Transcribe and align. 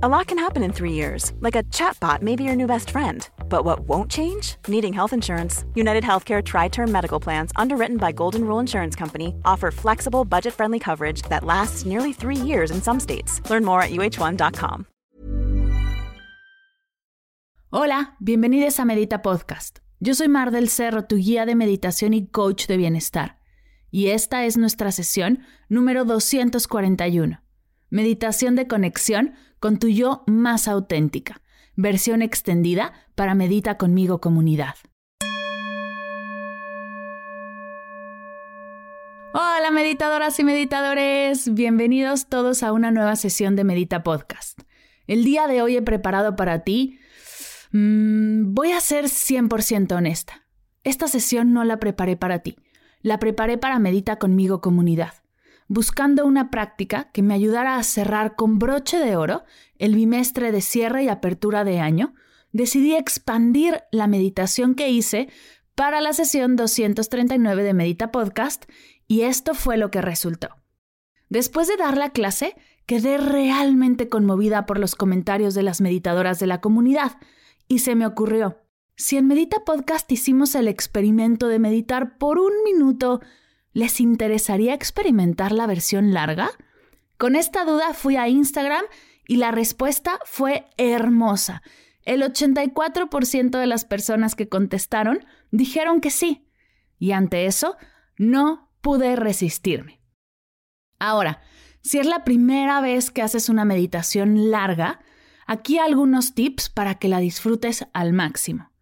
A 0.00 0.08
lot 0.08 0.28
can 0.28 0.38
happen 0.38 0.62
in 0.62 0.72
three 0.72 0.92
years, 0.92 1.32
like 1.40 1.56
a 1.56 1.64
chatbot 1.74 2.22
may 2.22 2.36
be 2.36 2.44
your 2.44 2.54
new 2.54 2.68
best 2.68 2.90
friend. 2.90 3.28
But 3.48 3.64
what 3.64 3.80
won't 3.88 4.08
change? 4.08 4.54
Needing 4.68 4.92
health 4.92 5.12
insurance. 5.12 5.64
United 5.74 6.04
Healthcare 6.04 6.40
Tri 6.40 6.68
Term 6.68 6.92
Medical 6.92 7.18
Plans, 7.18 7.50
underwritten 7.56 7.96
by 7.96 8.12
Golden 8.12 8.44
Rule 8.44 8.60
Insurance 8.60 8.94
Company, 8.94 9.34
offer 9.44 9.72
flexible, 9.72 10.24
budget 10.24 10.54
friendly 10.54 10.78
coverage 10.78 11.22
that 11.22 11.42
lasts 11.42 11.84
nearly 11.84 12.12
three 12.12 12.36
years 12.36 12.70
in 12.70 12.80
some 12.80 13.00
states. 13.00 13.42
Learn 13.50 13.64
more 13.64 13.82
at 13.82 13.90
uh1.com. 13.90 14.86
Hola, 17.72 18.14
bienvenidos 18.20 18.78
a 18.78 18.84
Medita 18.84 19.20
Podcast. 19.20 19.80
Yo 19.98 20.14
soy 20.14 20.28
Mar 20.28 20.52
del 20.52 20.68
Cerro, 20.68 21.06
tu 21.06 21.16
guía 21.16 21.44
de 21.44 21.56
meditación 21.56 22.14
y 22.14 22.28
coach 22.28 22.68
de 22.68 22.76
bienestar. 22.76 23.40
Y 23.90 24.10
esta 24.10 24.44
es 24.44 24.56
nuestra 24.56 24.92
sesión 24.92 25.40
número 25.68 26.04
241. 26.04 27.40
Meditación 27.90 28.54
de 28.54 28.68
conexión 28.68 29.34
con 29.60 29.78
tu 29.78 29.88
yo 29.88 30.22
más 30.26 30.68
auténtica. 30.68 31.40
Versión 31.74 32.22
extendida 32.22 32.92
para 33.14 33.34
Medita 33.34 33.76
conmigo 33.76 34.20
comunidad. 34.20 34.74
Hola 39.34 39.70
meditadoras 39.70 40.38
y 40.40 40.44
meditadores, 40.44 41.52
bienvenidos 41.52 42.28
todos 42.28 42.62
a 42.62 42.72
una 42.72 42.90
nueva 42.90 43.14
sesión 43.14 43.56
de 43.56 43.64
Medita 43.64 44.02
Podcast. 44.02 44.60
El 45.06 45.24
día 45.24 45.46
de 45.46 45.62
hoy 45.62 45.76
he 45.76 45.82
preparado 45.82 46.34
para 46.34 46.60
ti, 46.60 46.98
mmm, 47.72 48.54
voy 48.54 48.72
a 48.72 48.80
ser 48.80 49.04
100% 49.04 49.92
honesta. 49.92 50.46
Esta 50.82 51.06
sesión 51.06 51.52
no 51.52 51.64
la 51.64 51.78
preparé 51.78 52.16
para 52.16 52.38
ti, 52.40 52.56
la 53.02 53.18
preparé 53.18 53.58
para 53.58 53.78
Medita 53.78 54.16
conmigo 54.16 54.60
comunidad 54.60 55.12
buscando 55.68 56.26
una 56.26 56.50
práctica 56.50 57.10
que 57.12 57.22
me 57.22 57.34
ayudara 57.34 57.76
a 57.76 57.82
cerrar 57.82 58.34
con 58.34 58.58
broche 58.58 58.98
de 58.98 59.16
oro 59.16 59.44
el 59.78 59.94
bimestre 59.94 60.50
de 60.50 60.62
cierre 60.62 61.04
y 61.04 61.08
apertura 61.08 61.62
de 61.62 61.78
año, 61.78 62.14
decidí 62.52 62.94
expandir 62.94 63.82
la 63.92 64.06
meditación 64.06 64.74
que 64.74 64.88
hice 64.88 65.28
para 65.74 66.00
la 66.00 66.12
sesión 66.12 66.56
239 66.56 67.62
de 67.62 67.74
Medita 67.74 68.10
Podcast 68.10 68.64
y 69.06 69.22
esto 69.22 69.54
fue 69.54 69.76
lo 69.76 69.90
que 69.90 70.02
resultó. 70.02 70.48
Después 71.28 71.68
de 71.68 71.76
dar 71.76 71.96
la 71.96 72.10
clase, 72.10 72.56
quedé 72.86 73.18
realmente 73.18 74.08
conmovida 74.08 74.64
por 74.64 74.78
los 74.78 74.96
comentarios 74.96 75.54
de 75.54 75.62
las 75.62 75.80
meditadoras 75.80 76.38
de 76.40 76.46
la 76.46 76.60
comunidad 76.60 77.18
y 77.68 77.80
se 77.80 77.94
me 77.94 78.06
ocurrió, 78.06 78.62
si 78.96 79.16
en 79.18 79.28
Medita 79.28 79.64
Podcast 79.64 80.10
hicimos 80.10 80.54
el 80.54 80.66
experimento 80.66 81.46
de 81.46 81.58
meditar 81.58 82.18
por 82.18 82.38
un 82.38 82.52
minuto 82.64 83.20
¿Les 83.72 84.00
interesaría 84.00 84.74
experimentar 84.74 85.52
la 85.52 85.66
versión 85.66 86.12
larga? 86.12 86.50
Con 87.16 87.36
esta 87.36 87.64
duda 87.64 87.94
fui 87.94 88.16
a 88.16 88.28
Instagram 88.28 88.84
y 89.26 89.36
la 89.36 89.50
respuesta 89.50 90.18
fue 90.24 90.66
hermosa. 90.76 91.62
El 92.02 92.22
84% 92.22 93.58
de 93.58 93.66
las 93.66 93.84
personas 93.84 94.34
que 94.34 94.48
contestaron 94.48 95.26
dijeron 95.50 96.00
que 96.00 96.10
sí. 96.10 96.48
Y 96.98 97.12
ante 97.12 97.46
eso, 97.46 97.76
no 98.16 98.70
pude 98.80 99.14
resistirme. 99.16 100.00
Ahora, 100.98 101.42
si 101.82 101.98
es 101.98 102.06
la 102.06 102.24
primera 102.24 102.80
vez 102.80 103.10
que 103.10 103.22
haces 103.22 103.48
una 103.48 103.64
meditación 103.64 104.50
larga, 104.50 105.00
aquí 105.46 105.78
algunos 105.78 106.34
tips 106.34 106.70
para 106.70 106.96
que 106.96 107.08
la 107.08 107.18
disfrutes 107.18 107.86
al 107.92 108.12
máximo. 108.12 108.72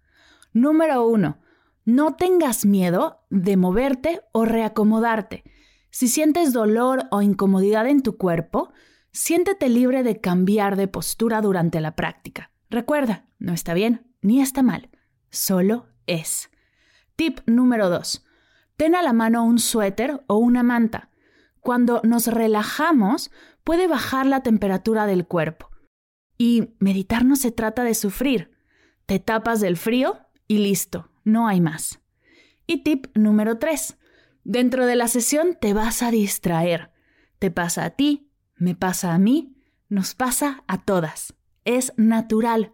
Número 0.52 1.06
uno, 1.06 1.38
no 1.86 2.16
tengas 2.16 2.66
miedo 2.66 3.24
de 3.30 3.56
moverte 3.56 4.20
o 4.32 4.44
reacomodarte. 4.44 5.44
Si 5.90 6.08
sientes 6.08 6.52
dolor 6.52 7.04
o 7.12 7.22
incomodidad 7.22 7.86
en 7.86 8.02
tu 8.02 8.18
cuerpo, 8.18 8.72
siéntete 9.12 9.68
libre 9.68 10.02
de 10.02 10.20
cambiar 10.20 10.76
de 10.76 10.88
postura 10.88 11.40
durante 11.40 11.80
la 11.80 11.94
práctica. 11.94 12.50
Recuerda, 12.68 13.26
no 13.38 13.54
está 13.54 13.72
bien 13.72 14.12
ni 14.20 14.40
está 14.40 14.62
mal, 14.62 14.90
solo 15.30 15.86
es. 16.06 16.50
Tip 17.14 17.38
número 17.46 17.88
2. 17.88 18.26
Ten 18.76 18.96
a 18.96 19.02
la 19.02 19.12
mano 19.12 19.44
un 19.44 19.60
suéter 19.60 20.24
o 20.26 20.36
una 20.36 20.64
manta. 20.64 21.10
Cuando 21.60 22.00
nos 22.02 22.26
relajamos, 22.26 23.30
puede 23.62 23.86
bajar 23.86 24.26
la 24.26 24.42
temperatura 24.42 25.06
del 25.06 25.26
cuerpo. 25.26 25.70
Y 26.36 26.74
meditar 26.80 27.24
no 27.24 27.36
se 27.36 27.52
trata 27.52 27.84
de 27.84 27.94
sufrir. 27.94 28.50
Te 29.06 29.20
tapas 29.20 29.60
del 29.60 29.76
frío 29.76 30.18
y 30.48 30.58
listo, 30.58 31.10
no 31.26 31.48
hay 31.48 31.60
más. 31.60 32.00
Y 32.66 32.84
tip 32.84 33.08
número 33.14 33.58
3. 33.58 33.98
Dentro 34.44 34.86
de 34.86 34.96
la 34.96 35.08
sesión 35.08 35.58
te 35.60 35.74
vas 35.74 36.02
a 36.02 36.10
distraer. 36.10 36.92
Te 37.38 37.50
pasa 37.50 37.84
a 37.84 37.90
ti, 37.90 38.30
me 38.54 38.74
pasa 38.74 39.12
a 39.12 39.18
mí, 39.18 39.56
nos 39.88 40.14
pasa 40.14 40.62
a 40.68 40.82
todas. 40.82 41.34
Es 41.64 41.92
natural. 41.96 42.72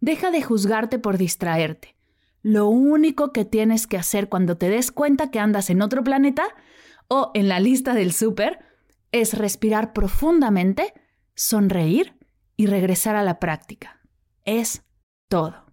Deja 0.00 0.30
de 0.30 0.42
juzgarte 0.42 0.98
por 0.98 1.16
distraerte. 1.18 1.96
Lo 2.42 2.68
único 2.68 3.32
que 3.32 3.44
tienes 3.44 3.86
que 3.86 3.96
hacer 3.96 4.28
cuando 4.28 4.58
te 4.58 4.68
des 4.68 4.92
cuenta 4.92 5.30
que 5.30 5.38
andas 5.38 5.70
en 5.70 5.80
otro 5.80 6.04
planeta 6.04 6.44
o 7.08 7.30
en 7.34 7.48
la 7.48 7.60
lista 7.60 7.94
del 7.94 8.12
súper 8.12 8.58
es 9.12 9.34
respirar 9.34 9.92
profundamente, 9.92 10.92
sonreír 11.34 12.18
y 12.56 12.66
regresar 12.66 13.14
a 13.14 13.22
la 13.22 13.38
práctica. 13.38 14.00
Es 14.44 14.82
todo. 15.28 15.63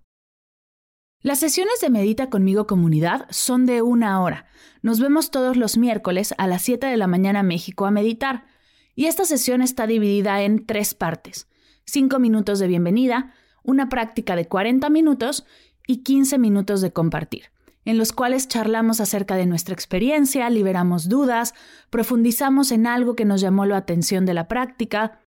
Las 1.24 1.38
sesiones 1.38 1.80
de 1.82 1.92
Medita 1.92 2.32
conmigo 2.32 2.66
comunidad 2.66 3.28
son 3.30 3.68
de 3.68 3.84
una 3.84 4.24
hora. 4.24 4.48
Nos 4.82 5.00
vemos 5.00 5.30
todos 5.30 5.56
los 5.56 5.78
miércoles 5.78 6.34
a 6.40 6.48
las 6.48 6.64
7 6.64 6.88
de 6.88 6.98
la 6.98 7.06
mañana 7.06 7.44
México 7.44 7.86
a 7.86 7.92
meditar. 7.92 8.48
Y 8.96 9.06
esta 9.06 9.26
sesión 9.26 9.62
está 9.62 9.86
dividida 9.86 10.42
en 10.42 10.66
tres 10.66 10.96
partes. 10.96 11.48
5 11.86 12.18
minutos 12.18 12.58
de 12.58 12.66
bienvenida, 12.66 13.36
una 13.62 13.88
práctica 13.88 14.36
de 14.36 14.48
40 14.48 14.90
minutos 14.90 15.46
y 15.86 15.98
15 15.98 16.40
minutos 16.40 16.82
de 16.82 16.92
compartir, 16.92 17.52
en 17.86 18.00
los 18.00 18.14
cuales 18.14 18.48
charlamos 18.48 19.00
acerca 19.00 19.36
de 19.36 19.46
nuestra 19.46 19.76
experiencia, 19.76 20.50
liberamos 20.50 21.08
dudas, 21.08 21.54
profundizamos 21.92 22.72
en 22.72 22.88
algo 22.88 23.16
que 23.16 23.26
nos 23.26 23.42
llamó 23.42 23.68
la 23.68 23.78
atención 23.78 24.26
de 24.26 24.34
la 24.34 24.48
práctica. 24.48 25.20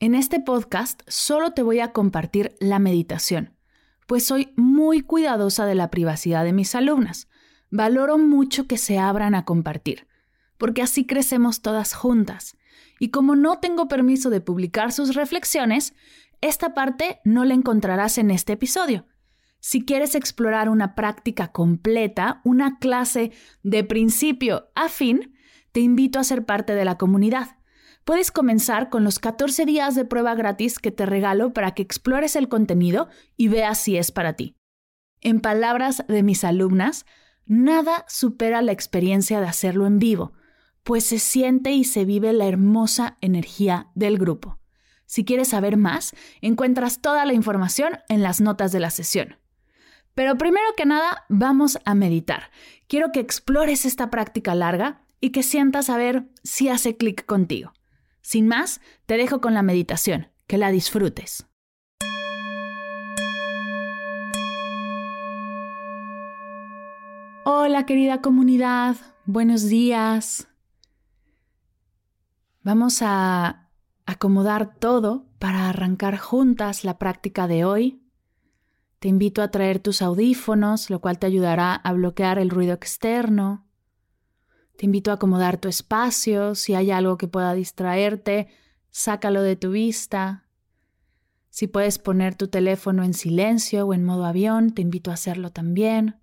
En 0.00 0.16
este 0.16 0.40
podcast 0.40 1.02
solo 1.06 1.52
te 1.52 1.62
voy 1.62 1.78
a 1.78 1.92
compartir 1.92 2.56
la 2.58 2.80
meditación 2.80 3.53
pues 4.06 4.24
soy 4.26 4.52
muy 4.56 5.00
cuidadosa 5.00 5.66
de 5.66 5.74
la 5.74 5.90
privacidad 5.90 6.44
de 6.44 6.52
mis 6.52 6.74
alumnas. 6.74 7.28
Valoro 7.70 8.18
mucho 8.18 8.66
que 8.66 8.78
se 8.78 8.98
abran 8.98 9.34
a 9.34 9.44
compartir, 9.44 10.06
porque 10.58 10.82
así 10.82 11.06
crecemos 11.06 11.62
todas 11.62 11.94
juntas. 11.94 12.56
Y 13.00 13.10
como 13.10 13.36
no 13.36 13.58
tengo 13.58 13.88
permiso 13.88 14.30
de 14.30 14.40
publicar 14.40 14.92
sus 14.92 15.14
reflexiones, 15.14 15.94
esta 16.40 16.74
parte 16.74 17.20
no 17.24 17.44
la 17.44 17.54
encontrarás 17.54 18.18
en 18.18 18.30
este 18.30 18.52
episodio. 18.52 19.06
Si 19.60 19.84
quieres 19.84 20.14
explorar 20.14 20.68
una 20.68 20.94
práctica 20.94 21.50
completa, 21.50 22.42
una 22.44 22.78
clase 22.78 23.32
de 23.62 23.82
principio 23.82 24.68
a 24.74 24.90
fin, 24.90 25.34
te 25.72 25.80
invito 25.80 26.18
a 26.18 26.24
ser 26.24 26.44
parte 26.44 26.74
de 26.74 26.84
la 26.84 26.98
comunidad. 26.98 27.56
Puedes 28.04 28.30
comenzar 28.30 28.90
con 28.90 29.02
los 29.02 29.18
14 29.18 29.64
días 29.64 29.94
de 29.94 30.04
prueba 30.04 30.34
gratis 30.34 30.78
que 30.78 30.90
te 30.90 31.06
regalo 31.06 31.54
para 31.54 31.72
que 31.72 31.82
explores 31.82 32.36
el 32.36 32.48
contenido 32.48 33.08
y 33.36 33.48
veas 33.48 33.78
si 33.78 33.96
es 33.96 34.12
para 34.12 34.34
ti. 34.34 34.56
En 35.22 35.40
palabras 35.40 36.04
de 36.06 36.22
mis 36.22 36.44
alumnas, 36.44 37.06
nada 37.46 38.04
supera 38.06 38.60
la 38.60 38.72
experiencia 38.72 39.40
de 39.40 39.46
hacerlo 39.46 39.86
en 39.86 39.98
vivo, 39.98 40.34
pues 40.82 41.04
se 41.04 41.18
siente 41.18 41.72
y 41.72 41.84
se 41.84 42.04
vive 42.04 42.34
la 42.34 42.46
hermosa 42.46 43.16
energía 43.22 43.88
del 43.94 44.18
grupo. 44.18 44.58
Si 45.06 45.24
quieres 45.24 45.48
saber 45.48 45.78
más, 45.78 46.12
encuentras 46.42 47.00
toda 47.00 47.24
la 47.24 47.32
información 47.32 48.00
en 48.10 48.22
las 48.22 48.42
notas 48.42 48.70
de 48.70 48.80
la 48.80 48.90
sesión. 48.90 49.38
Pero 50.12 50.36
primero 50.36 50.66
que 50.76 50.84
nada, 50.84 51.24
vamos 51.30 51.78
a 51.86 51.94
meditar. 51.94 52.50
Quiero 52.86 53.12
que 53.12 53.20
explores 53.20 53.86
esta 53.86 54.10
práctica 54.10 54.54
larga 54.54 55.00
y 55.20 55.30
que 55.30 55.42
sientas 55.42 55.88
a 55.88 55.96
ver 55.96 56.28
si 56.42 56.68
hace 56.68 56.98
clic 56.98 57.24
contigo. 57.24 57.72
Sin 58.24 58.48
más, 58.48 58.80
te 59.04 59.18
dejo 59.18 59.42
con 59.42 59.52
la 59.52 59.62
meditación. 59.62 60.28
Que 60.46 60.56
la 60.56 60.70
disfrutes. 60.70 61.46
Hola 67.44 67.84
querida 67.84 68.22
comunidad, 68.22 68.96
buenos 69.26 69.68
días. 69.68 70.48
Vamos 72.62 73.02
a 73.02 73.68
acomodar 74.06 74.74
todo 74.78 75.26
para 75.38 75.68
arrancar 75.68 76.16
juntas 76.16 76.84
la 76.84 76.98
práctica 76.98 77.46
de 77.46 77.66
hoy. 77.66 78.02
Te 79.00 79.08
invito 79.08 79.42
a 79.42 79.50
traer 79.50 79.80
tus 79.80 80.00
audífonos, 80.00 80.88
lo 80.88 81.00
cual 81.00 81.18
te 81.18 81.26
ayudará 81.26 81.74
a 81.74 81.92
bloquear 81.92 82.38
el 82.38 82.48
ruido 82.48 82.72
externo. 82.72 83.66
Te 84.76 84.86
invito 84.86 85.10
a 85.10 85.14
acomodar 85.14 85.58
tu 85.58 85.68
espacio, 85.68 86.54
si 86.54 86.74
hay 86.74 86.90
algo 86.90 87.16
que 87.16 87.28
pueda 87.28 87.54
distraerte, 87.54 88.48
sácalo 88.90 89.42
de 89.42 89.56
tu 89.56 89.70
vista. 89.70 90.44
Si 91.48 91.68
puedes 91.68 91.98
poner 91.98 92.34
tu 92.34 92.48
teléfono 92.48 93.04
en 93.04 93.14
silencio 93.14 93.86
o 93.86 93.94
en 93.94 94.04
modo 94.04 94.24
avión, 94.24 94.72
te 94.74 94.82
invito 94.82 95.10
a 95.12 95.14
hacerlo 95.14 95.50
también. 95.50 96.16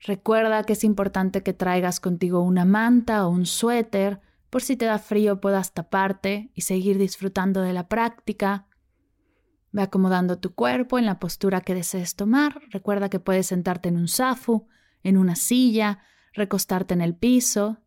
Recuerda 0.00 0.62
que 0.62 0.74
es 0.74 0.84
importante 0.84 1.42
que 1.42 1.52
traigas 1.52 1.98
contigo 1.98 2.40
una 2.40 2.64
manta 2.64 3.26
o 3.26 3.30
un 3.30 3.46
suéter 3.46 4.20
Por 4.48 4.62
si 4.62 4.76
te 4.76 4.84
da 4.84 4.98
frío 4.98 5.40
puedas 5.40 5.74
taparte 5.74 6.50
y 6.54 6.62
seguir 6.62 6.98
disfrutando 6.98 7.60
de 7.62 7.72
la 7.72 7.88
práctica. 7.88 8.66
Ve 9.70 9.82
acomodando 9.82 10.38
tu 10.38 10.54
cuerpo 10.56 10.98
en 10.98 11.06
la 11.06 11.20
postura 11.20 11.60
que 11.60 11.74
desees 11.74 12.16
tomar. 12.16 12.60
Recuerda 12.70 13.08
que 13.08 13.20
puedes 13.20 13.46
sentarte 13.46 13.88
en 13.88 13.96
un 13.96 14.08
zafu, 14.08 14.66
en 15.04 15.16
una 15.16 15.36
silla, 15.36 16.00
recostarte 16.32 16.94
en 16.94 17.00
el 17.00 17.14
piso. 17.14 17.78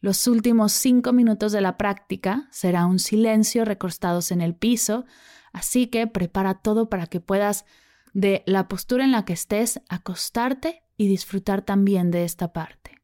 Los 0.00 0.26
últimos 0.26 0.72
cinco 0.72 1.12
minutos 1.12 1.52
de 1.52 1.60
la 1.60 1.76
práctica 1.76 2.48
será 2.50 2.86
un 2.86 2.98
silencio 2.98 3.64
recostados 3.64 4.30
en 4.30 4.40
el 4.40 4.54
piso, 4.54 5.04
así 5.52 5.86
que 5.88 6.06
prepara 6.06 6.54
todo 6.54 6.88
para 6.88 7.06
que 7.06 7.20
puedas, 7.20 7.64
de 8.12 8.42
la 8.46 8.68
postura 8.68 9.04
en 9.04 9.12
la 9.12 9.24
que 9.24 9.32
estés, 9.32 9.80
acostarte 9.88 10.82
y 10.96 11.08
disfrutar 11.08 11.62
también 11.62 12.10
de 12.10 12.24
esta 12.24 12.52
parte. 12.52 12.96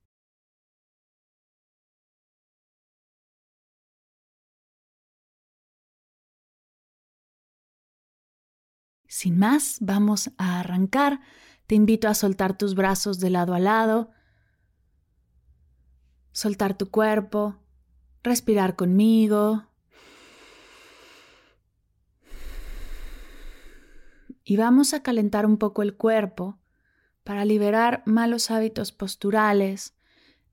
Sin 9.12 9.38
más, 9.38 9.76
vamos 9.80 10.30
a 10.38 10.60
arrancar. 10.60 11.20
Te 11.66 11.74
invito 11.74 12.08
a 12.08 12.14
soltar 12.14 12.56
tus 12.56 12.74
brazos 12.74 13.20
de 13.20 13.28
lado 13.28 13.52
a 13.52 13.60
lado, 13.60 14.10
soltar 16.32 16.76
tu 16.76 16.90
cuerpo, 16.90 17.56
respirar 18.22 18.76
conmigo. 18.76 19.66
Y 24.44 24.56
vamos 24.56 24.92
a 24.92 25.02
calentar 25.02 25.46
un 25.46 25.56
poco 25.56 25.82
el 25.82 25.96
cuerpo 25.96 26.58
para 27.22 27.44
liberar 27.44 28.02
malos 28.06 28.50
hábitos 28.50 28.90
posturales 28.90 29.94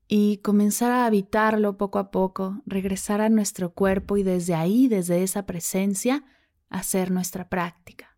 y 0.06 0.38
comenzar 0.38 0.92
a 0.92 1.06
habitarlo 1.06 1.76
poco 1.76 1.98
a 1.98 2.10
poco, 2.10 2.62
regresar 2.66 3.20
a 3.20 3.28
nuestro 3.28 3.72
cuerpo 3.72 4.16
y 4.16 4.22
desde 4.22 4.54
ahí, 4.54 4.86
desde 4.88 5.22
esa 5.22 5.46
presencia, 5.46 6.24
hacer 6.68 7.10
nuestra 7.10 7.48
práctica. 7.48 8.16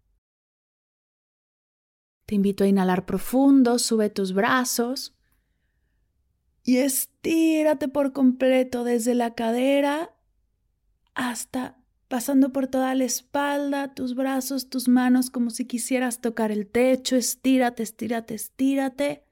Te 2.27 2.35
invito 2.35 2.65
a 2.65 2.67
inhalar 2.67 3.05
profundo, 3.05 3.79
sube 3.79 4.11
tus 4.11 4.33
brazos 4.33 5.17
y 6.65 6.79
estírate 6.79 7.89
por 7.89 8.13
completo 8.13 8.85
desde 8.85 9.15
la 9.15 9.35
cadera 9.35 10.15
hasta 11.15 11.79
pasando 12.09 12.53
por 12.53 12.67
toda 12.67 12.95
la 12.95 13.05
espalda, 13.05 13.95
tus 13.95 14.15
brazos, 14.15 14.69
tus 14.69 14.87
manos 14.87 15.31
como 15.31 15.51
si 15.51 15.67
quisieras 15.67 16.21
tocar 16.21 16.53
el 16.53 16.67
techo. 16.67 17.17
Estírate, 17.17 17.83
estírate, 17.83 18.35
estírate. 18.35 19.25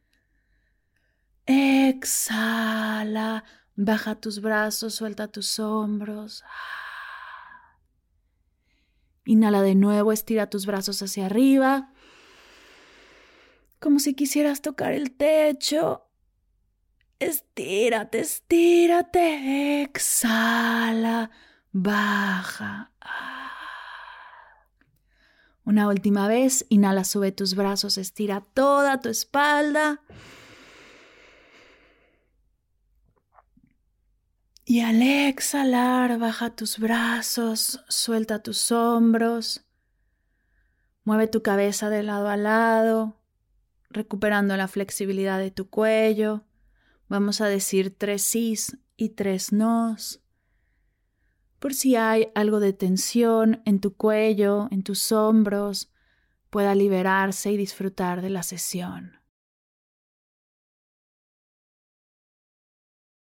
Exhala, 1.47 3.45
baja 3.77 4.15
tus 4.15 4.41
brazos, 4.41 4.95
suelta 4.95 5.29
tus 5.29 5.59
hombros. 5.59 6.43
Inhala 9.27 9.63
de 9.63 9.75
nuevo, 9.75 10.13
estira 10.13 10.49
tus 10.49 10.67
brazos 10.67 11.03
hacia 11.03 11.27
arriba 11.27 11.93
como 13.81 13.99
si 13.99 14.15
quisieras 14.15 14.61
tocar 14.61 14.93
el 14.93 15.11
techo. 15.13 16.10
Estírate, 17.21 18.21
estírate, 18.21 19.83
exhala, 19.83 21.31
baja. 21.71 22.93
Una 25.65 25.87
última 25.87 26.29
vez, 26.29 26.65
inhala, 26.71 27.05
sube 27.05 27.31
tus 27.31 27.55
brazos, 27.55 27.99
estira 27.99 28.41
toda 28.41 29.03
tu 29.03 29.11
espalda. 29.11 30.01
Y 34.65 34.81
al 34.81 35.03
exhalar, 35.03 36.19
baja 36.19 36.57
tus 36.57 36.79
brazos, 36.79 37.85
suelta 37.89 38.43
tus 38.43 38.73
hombros, 38.73 39.67
mueve 41.05 41.27
tu 41.27 41.43
cabeza 41.43 41.91
de 41.91 42.03
lado 42.03 42.31
a 42.31 42.39
lado, 42.39 43.21
recuperando 43.91 44.57
la 44.57 44.69
flexibilidad 44.69 45.39
de 45.39 45.51
tu 45.51 45.69
cuello. 45.69 46.47
Vamos 47.11 47.41
a 47.41 47.49
decir 47.49 47.99
tres 47.99 48.23
sís 48.23 48.79
y 48.97 49.09
tres 49.09 49.53
nos. 49.53 50.23
Por 51.59 51.75
si 51.75 51.97
hay 51.97 52.29
algo 52.37 52.61
de 52.61 52.73
tensión 52.73 53.63
en 53.65 53.81
tu 53.81 53.97
cuello, 53.97 54.69
en 54.71 54.85
tus 54.85 55.11
hombros, 55.11 55.91
pueda 56.51 56.77
liberarse 56.77 57.51
y 57.51 57.57
disfrutar 57.57 58.23
de 58.23 58.31
la 58.31 58.45
sesión. 58.45 59.19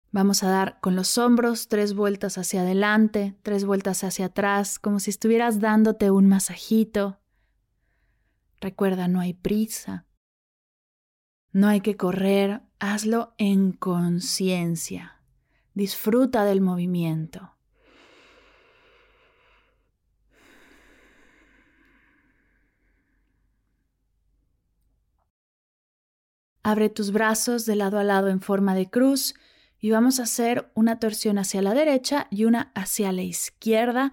Vamos 0.10 0.42
a 0.42 0.50
dar 0.50 0.80
con 0.82 0.96
los 0.96 1.20
hombros 1.20 1.68
tres 1.68 1.94
vueltas 1.94 2.40
hacia 2.40 2.62
adelante, 2.62 3.38
tres 3.44 3.66
vueltas 3.66 4.04
hacia 4.04 4.26
atrás, 4.26 4.80
como 4.80 5.00
si 5.00 5.12
estuvieras 5.12 5.60
dándote 5.60 6.10
un 6.10 6.26
masajito. 6.26 7.20
Recuerda, 8.60 9.08
no 9.08 9.20
hay 9.20 9.36
prisa. 9.36 10.05
No 11.56 11.70
hay 11.70 11.80
que 11.80 11.96
correr, 11.96 12.64
hazlo 12.80 13.34
en 13.38 13.72
conciencia. 13.72 15.22
Disfruta 15.74 16.44
del 16.44 16.60
movimiento. 16.60 17.56
Abre 26.62 26.90
tus 26.90 27.14
brazos 27.14 27.66
de 27.66 27.78
lado 27.78 28.00
a 28.00 28.04
lado 28.04 28.28
en 28.28 28.42
forma 28.42 28.76
de 28.76 28.90
cruz 28.90 29.34
y 29.80 29.92
vamos 29.92 30.20
a 30.20 30.24
hacer 30.24 30.70
una 30.74 31.00
torsión 31.00 31.38
hacia 31.38 31.62
la 31.62 31.74
derecha 31.74 32.28
y 32.32 32.44
una 32.44 32.74
hacia 32.76 33.14
la 33.14 33.22
izquierda 33.22 34.12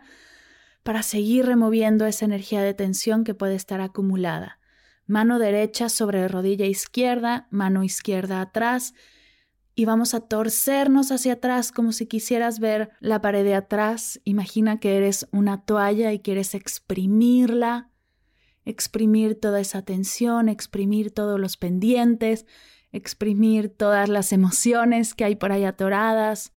para 0.84 1.02
seguir 1.02 1.46
removiendo 1.46 2.06
esa 2.06 2.24
energía 2.24 2.62
de 2.62 2.74
tensión 2.74 3.24
que 3.24 3.34
puede 3.34 3.56
estar 3.56 3.80
acumulada 3.80 4.60
mano 5.12 5.38
derecha 5.38 5.90
sobre 5.90 6.26
rodilla 6.26 6.64
izquierda, 6.64 7.46
mano 7.50 7.84
izquierda 7.84 8.40
atrás 8.40 8.94
y 9.74 9.84
vamos 9.84 10.14
a 10.14 10.20
torcernos 10.20 11.12
hacia 11.12 11.34
atrás 11.34 11.70
como 11.70 11.92
si 11.92 12.06
quisieras 12.06 12.60
ver 12.60 12.92
la 12.98 13.20
pared 13.20 13.44
de 13.44 13.54
atrás. 13.54 14.22
Imagina 14.24 14.80
que 14.80 14.96
eres 14.96 15.28
una 15.30 15.66
toalla 15.66 16.14
y 16.14 16.20
quieres 16.20 16.54
exprimirla, 16.54 17.90
exprimir 18.64 19.38
toda 19.38 19.60
esa 19.60 19.82
tensión, 19.82 20.48
exprimir 20.48 21.10
todos 21.10 21.38
los 21.38 21.58
pendientes, 21.58 22.46
exprimir 22.90 23.68
todas 23.68 24.08
las 24.08 24.32
emociones 24.32 25.12
que 25.12 25.24
hay 25.24 25.36
por 25.36 25.52
ahí 25.52 25.64
atoradas. 25.64 26.54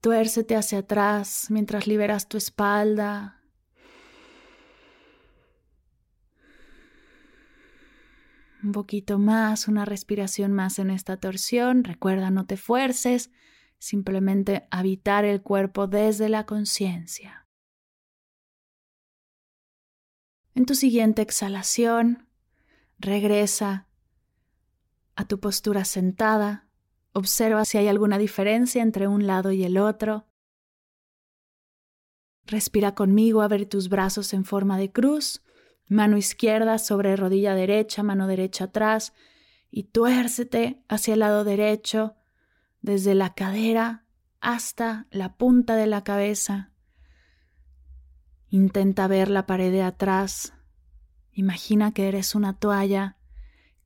Tuércete 0.00 0.56
hacia 0.56 0.78
atrás 0.78 1.48
mientras 1.50 1.86
liberas 1.86 2.30
tu 2.30 2.38
espalda, 2.38 3.43
Un 8.64 8.72
poquito 8.72 9.18
más, 9.18 9.68
una 9.68 9.84
respiración 9.84 10.54
más 10.54 10.78
en 10.78 10.90
esta 10.90 11.18
torsión. 11.18 11.84
Recuerda, 11.84 12.30
no 12.30 12.46
te 12.46 12.56
fuerces, 12.56 13.30
simplemente 13.78 14.66
habitar 14.70 15.26
el 15.26 15.42
cuerpo 15.42 15.86
desde 15.86 16.30
la 16.30 16.46
conciencia. 16.46 17.46
En 20.54 20.64
tu 20.64 20.74
siguiente 20.74 21.20
exhalación, 21.20 22.26
regresa 22.98 23.86
a 25.14 25.26
tu 25.26 25.40
postura 25.40 25.84
sentada. 25.84 26.66
Observa 27.12 27.66
si 27.66 27.76
hay 27.76 27.88
alguna 27.88 28.16
diferencia 28.16 28.82
entre 28.82 29.08
un 29.08 29.26
lado 29.26 29.52
y 29.52 29.62
el 29.64 29.76
otro. 29.76 30.26
Respira 32.46 32.94
conmigo, 32.94 33.42
abre 33.42 33.66
tus 33.66 33.90
brazos 33.90 34.32
en 34.32 34.46
forma 34.46 34.78
de 34.78 34.90
cruz 34.90 35.42
mano 35.86 36.16
izquierda 36.16 36.78
sobre 36.78 37.16
rodilla 37.16 37.54
derecha, 37.54 38.02
mano 38.02 38.26
derecha 38.26 38.64
atrás, 38.64 39.12
y 39.70 39.84
tuércete 39.84 40.82
hacia 40.88 41.14
el 41.14 41.20
lado 41.20 41.44
derecho, 41.44 42.14
desde 42.80 43.14
la 43.14 43.34
cadera 43.34 44.04
hasta 44.40 45.06
la 45.10 45.36
punta 45.36 45.74
de 45.76 45.86
la 45.86 46.04
cabeza. 46.04 46.70
Intenta 48.48 49.08
ver 49.08 49.30
la 49.30 49.46
pared 49.46 49.72
de 49.72 49.82
atrás. 49.82 50.52
Imagina 51.32 51.92
que 51.92 52.08
eres 52.08 52.34
una 52.34 52.58
toalla 52.58 53.16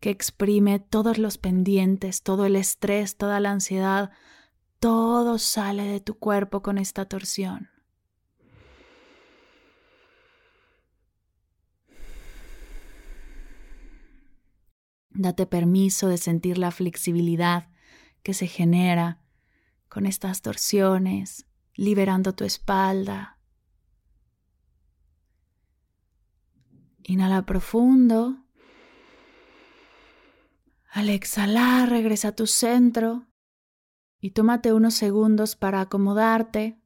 que 0.00 0.10
exprime 0.10 0.78
todos 0.78 1.18
los 1.18 1.38
pendientes, 1.38 2.22
todo 2.22 2.44
el 2.44 2.56
estrés, 2.56 3.16
toda 3.16 3.40
la 3.40 3.50
ansiedad, 3.50 4.10
todo 4.78 5.38
sale 5.38 5.84
de 5.84 6.00
tu 6.00 6.18
cuerpo 6.18 6.62
con 6.62 6.78
esta 6.78 7.06
torsión. 7.06 7.70
Date 15.20 15.46
permiso 15.46 16.06
de 16.06 16.16
sentir 16.16 16.58
la 16.58 16.70
flexibilidad 16.70 17.70
que 18.22 18.34
se 18.34 18.46
genera 18.46 19.20
con 19.88 20.06
estas 20.06 20.42
torsiones, 20.42 21.44
liberando 21.74 22.36
tu 22.36 22.44
espalda. 22.44 23.40
Inhala 27.02 27.44
profundo. 27.44 28.44
Al 30.92 31.08
exhalar, 31.08 31.88
regresa 31.90 32.28
a 32.28 32.36
tu 32.36 32.46
centro. 32.46 33.26
y 34.20 34.30
tómate 34.30 34.72
unos 34.72 34.94
segundos 34.94 35.56
para 35.56 35.80
acomodarte, 35.80 36.80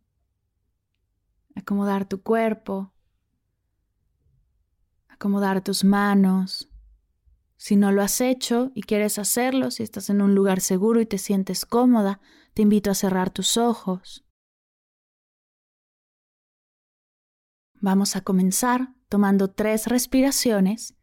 acomodar 1.55 2.07
tu 2.07 2.23
cuerpo, 2.23 2.95
acomodar 5.09 5.63
tus 5.63 5.85
manos. 5.85 6.72
Si 7.63 7.77
no 7.77 7.93
lo 7.93 8.03
has 8.03 8.21
hecho 8.21 8.73
y 8.75 8.83
quieres 8.83 9.21
hacerlo, 9.21 9.71
si 9.71 9.85
estás 9.85 10.11
en 10.11 10.21
un 10.21 10.35
lugar 10.35 10.61
seguro 10.61 11.01
y 11.01 11.07
te 11.07 11.17
sientes 11.17 11.65
cómoda, 11.65 12.19
te 12.55 12.63
invito 12.63 12.91
a 12.91 12.95
cerrar 12.97 13.31
tus 13.31 13.57
ojos. 13.57 14.25
Vamos 17.75 18.17
a 18.17 18.23
comenzar 18.23 18.89
tomando 19.09 19.47
tres 19.47 19.87
respiraciones 19.87 20.97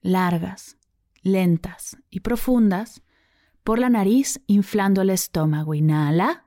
largas, 0.00 0.78
lentas 1.20 1.98
y 2.08 2.20
profundas 2.20 3.02
por 3.62 3.78
la 3.78 3.90
nariz, 3.90 4.40
inflando 4.46 5.02
el 5.02 5.10
estómago. 5.10 5.74
Inhala. 5.74 6.46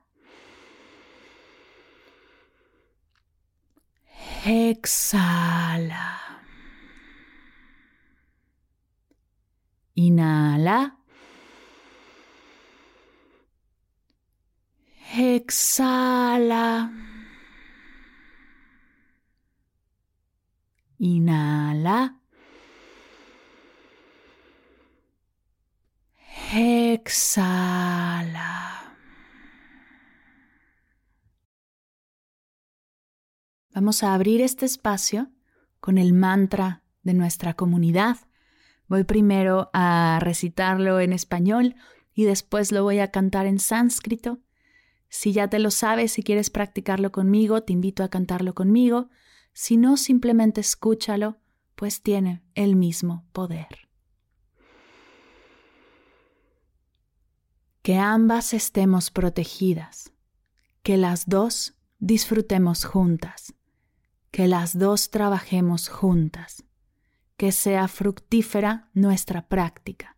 Exhala. 4.44 6.33
Inhala. 9.94 10.98
Exhala. 15.16 16.90
Inhala. 20.98 22.20
Exhala. 26.52 28.44
Vamos 33.74 34.02
a 34.04 34.14
abrir 34.14 34.40
este 34.40 34.66
espacio 34.66 35.30
con 35.80 35.98
el 35.98 36.12
mantra 36.12 36.82
de 37.02 37.14
nuestra 37.14 37.54
comunidad. 37.54 38.18
Voy 38.88 39.04
primero 39.04 39.70
a 39.72 40.18
recitarlo 40.20 41.00
en 41.00 41.12
español 41.12 41.76
y 42.14 42.24
después 42.24 42.70
lo 42.70 42.82
voy 42.82 42.98
a 42.98 43.10
cantar 43.10 43.46
en 43.46 43.58
sánscrito. 43.58 44.40
Si 45.08 45.32
ya 45.32 45.48
te 45.48 45.58
lo 45.58 45.70
sabes 45.70 46.18
y 46.18 46.22
quieres 46.22 46.50
practicarlo 46.50 47.12
conmigo, 47.12 47.62
te 47.62 47.72
invito 47.72 48.02
a 48.02 48.08
cantarlo 48.08 48.54
conmigo. 48.54 49.10
Si 49.52 49.76
no, 49.76 49.96
simplemente 49.96 50.60
escúchalo, 50.60 51.38
pues 51.74 52.02
tiene 52.02 52.42
el 52.54 52.76
mismo 52.76 53.24
poder. 53.32 53.88
Que 57.82 57.96
ambas 57.96 58.54
estemos 58.54 59.10
protegidas, 59.10 60.12
que 60.82 60.96
las 60.96 61.28
dos 61.28 61.74
disfrutemos 61.98 62.84
juntas, 62.84 63.54
que 64.30 64.48
las 64.48 64.78
dos 64.78 65.10
trabajemos 65.10 65.88
juntas, 65.88 66.64
que 67.36 67.52
sea 67.52 67.88
fructífera 67.88 68.88
nuestra 68.94 69.46
práctica, 69.48 70.16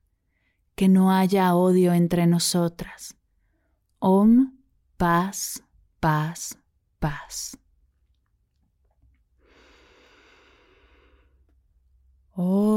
que 0.74 0.88
no 0.88 1.10
haya 1.10 1.54
odio 1.54 1.92
entre 1.92 2.26
nosotras. 2.26 3.16
Om, 3.98 4.52
paz, 4.96 5.62
paz, 6.00 6.58
paz. 6.98 7.56
Om 12.38 12.76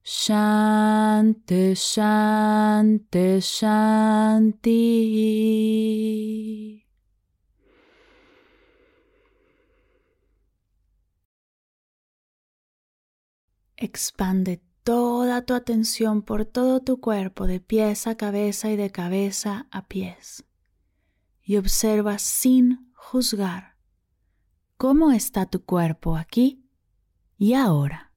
Shante 0.04 1.74
Shante 1.74 3.42
Shanti. 3.42 4.78
Expande 13.82 14.62
toda 14.84 15.44
tu 15.44 15.54
atención 15.54 16.22
por 16.22 16.44
todo 16.44 16.80
tu 16.80 17.00
cuerpo, 17.00 17.46
de 17.46 17.60
pies 17.60 18.06
a 18.06 18.14
cabeza 18.14 18.70
y 18.70 18.76
de 18.76 18.90
cabeza 18.90 19.66
a 19.70 19.88
pies 19.88 20.44
y 21.42 21.56
observa 21.56 22.18
sin 22.18 22.92
juzgar 22.94 23.74
cómo 24.76 25.10
está 25.10 25.46
tu 25.46 25.64
cuerpo 25.64 26.16
aquí 26.16 26.64
y 27.38 27.54
ahora. 27.54 28.09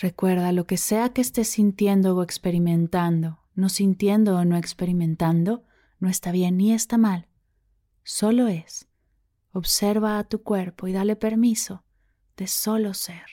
Recuerda 0.00 0.52
lo 0.52 0.66
que 0.66 0.76
sea 0.76 1.14
que 1.14 1.22
estés 1.22 1.48
sintiendo 1.48 2.14
o 2.14 2.22
experimentando, 2.22 3.40
no 3.54 3.70
sintiendo 3.70 4.36
o 4.36 4.44
no 4.44 4.58
experimentando, 4.58 5.64
no 6.00 6.10
está 6.10 6.32
bien 6.32 6.58
ni 6.58 6.74
está 6.74 6.98
mal, 6.98 7.28
solo 8.02 8.48
es. 8.48 8.88
Observa 9.52 10.18
a 10.18 10.24
tu 10.24 10.42
cuerpo 10.42 10.86
y 10.86 10.92
dale 10.92 11.16
permiso 11.16 11.82
de 12.36 12.46
solo 12.46 12.92
ser. 12.92 13.24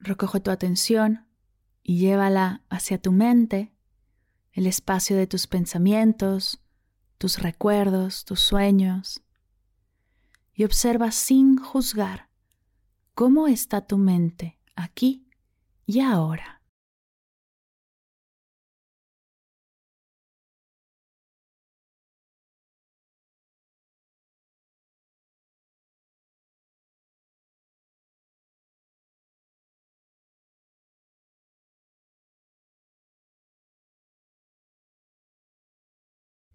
Recoge 0.00 0.40
tu 0.40 0.50
atención 0.50 1.26
y 1.84 1.98
llévala 1.98 2.62
hacia 2.70 3.00
tu 3.00 3.12
mente, 3.12 3.72
el 4.52 4.66
espacio 4.66 5.16
de 5.16 5.26
tus 5.26 5.46
pensamientos, 5.46 6.60
tus 7.18 7.38
recuerdos, 7.38 8.24
tus 8.24 8.40
sueños, 8.40 9.22
y 10.54 10.64
observa 10.64 11.10
sin 11.12 11.58
juzgar 11.58 12.30
cómo 13.14 13.46
está 13.48 13.86
tu 13.86 13.98
mente 13.98 14.58
aquí 14.74 15.28
y 15.84 16.00
ahora. 16.00 16.62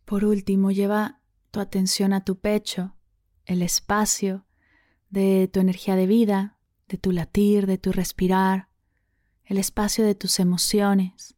Por 0.10 0.26
último, 0.26 0.72
lleva 0.72 1.22
tu 1.52 1.60
atención 1.60 2.14
a 2.14 2.26
tu 2.26 2.40
pecho, 2.40 2.96
el 3.46 3.62
espacio 3.62 4.44
de 5.12 5.48
tu 5.48 5.60
energía 5.60 5.96
de 5.96 6.08
vida, 6.08 6.58
de 6.88 6.98
tu 6.98 7.12
latir, 7.12 7.68
de 7.68 7.78
tu 7.78 7.92
respirar, 7.92 8.70
el 9.46 9.60
espacio 9.60 10.04
de 10.04 10.16
tus 10.16 10.40
emociones. 10.40 11.36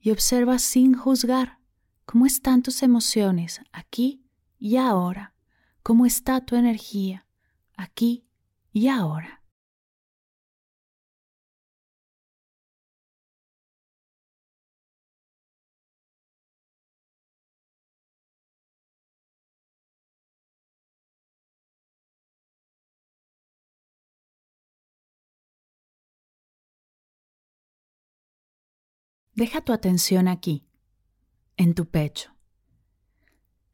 Y 0.00 0.12
observa 0.12 0.58
sin 0.58 0.94
juzgar 0.94 1.58
cómo 2.06 2.24
están 2.24 2.62
tus 2.62 2.82
emociones 2.82 3.60
aquí 3.70 4.24
y 4.58 4.78
ahora, 4.78 5.34
cómo 5.82 6.06
está 6.06 6.40
tu 6.40 6.56
energía 6.56 7.26
aquí 7.76 8.24
y 8.72 8.88
ahora. 8.88 9.37
Deja 29.38 29.60
tu 29.60 29.72
atención 29.72 30.26
aquí, 30.26 30.66
en 31.56 31.76
tu 31.76 31.88
pecho. 31.88 32.34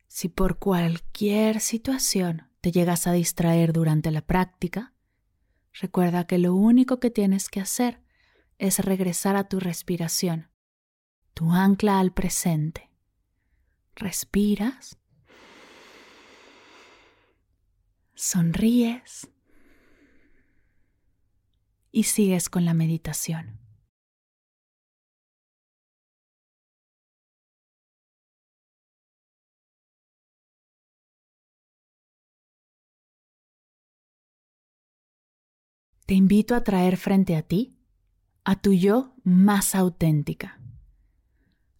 Si 0.08 0.28
por 0.28 0.58
cualquier 0.58 1.58
situación 1.60 2.50
te 2.60 2.70
llegas 2.70 3.06
a 3.06 3.12
distraer 3.12 3.72
durante 3.72 4.10
la 4.10 4.20
práctica, 4.20 4.92
recuerda 5.72 6.26
que 6.26 6.36
lo 6.36 6.54
único 6.54 7.00
que 7.00 7.08
tienes 7.08 7.48
que 7.48 7.60
hacer 7.60 8.02
es 8.58 8.78
regresar 8.80 9.36
a 9.36 9.48
tu 9.48 9.58
respiración, 9.58 10.50
tu 11.32 11.50
ancla 11.50 11.98
al 11.98 12.12
presente. 12.12 12.90
Respiras, 13.96 14.98
sonríes 18.14 19.30
y 21.90 22.02
sigues 22.02 22.50
con 22.50 22.66
la 22.66 22.74
meditación. 22.74 23.63
Te 36.06 36.12
invito 36.12 36.54
a 36.54 36.62
traer 36.62 36.98
frente 36.98 37.34
a 37.34 37.42
ti 37.42 37.78
a 38.44 38.56
tu 38.56 38.74
yo 38.74 39.14
más 39.24 39.74
auténtica, 39.74 40.60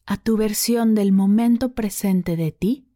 a 0.06 0.16
tu 0.16 0.38
versión 0.38 0.94
del 0.94 1.12
momento 1.12 1.74
presente 1.74 2.36
de 2.36 2.50
ti 2.50 2.88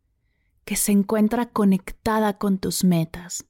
que 0.65 0.75
se 0.75 0.93
encuentra 0.93 1.51
conectada 1.51 2.39
con 2.39 2.59
tus 2.59 2.83
metas, 2.83 3.47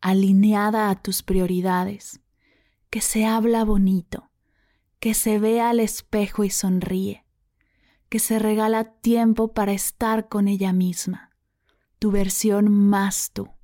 alineada 0.00 0.90
a 0.90 1.00
tus 1.00 1.22
prioridades, 1.22 2.20
que 2.90 3.00
se 3.00 3.24
habla 3.24 3.64
bonito, 3.64 4.30
que 4.98 5.14
se 5.14 5.38
ve 5.38 5.60
al 5.60 5.78
espejo 5.78 6.42
y 6.42 6.50
sonríe, 6.50 7.24
que 8.08 8.18
se 8.18 8.40
regala 8.40 8.94
tiempo 9.00 9.54
para 9.54 9.72
estar 9.72 10.28
con 10.28 10.48
ella 10.48 10.72
misma, 10.72 11.30
tu 12.00 12.10
versión 12.10 12.68
más 12.68 13.30
tú. 13.32 13.55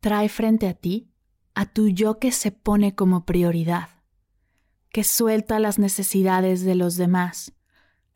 Trae 0.00 0.28
frente 0.28 0.68
a 0.68 0.74
ti 0.74 1.10
a 1.54 1.66
tu 1.66 1.88
yo 1.88 2.18
que 2.18 2.32
se 2.32 2.52
pone 2.52 2.94
como 2.94 3.24
prioridad, 3.24 3.88
que 4.90 5.04
suelta 5.04 5.58
las 5.58 5.78
necesidades 5.78 6.62
de 6.62 6.74
los 6.74 6.96
demás, 6.96 7.52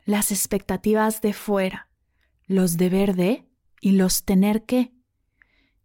las 0.05 0.31
expectativas 0.31 1.21
de 1.21 1.33
fuera, 1.33 1.89
los 2.45 2.77
deber 2.77 3.15
de 3.15 3.49
y 3.79 3.93
los 3.93 4.25
tener 4.25 4.65
que, 4.65 4.93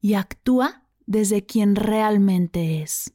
y 0.01 0.15
actúa 0.15 0.87
desde 1.07 1.47
quien 1.47 1.77
realmente 1.77 2.83
es. 2.83 3.15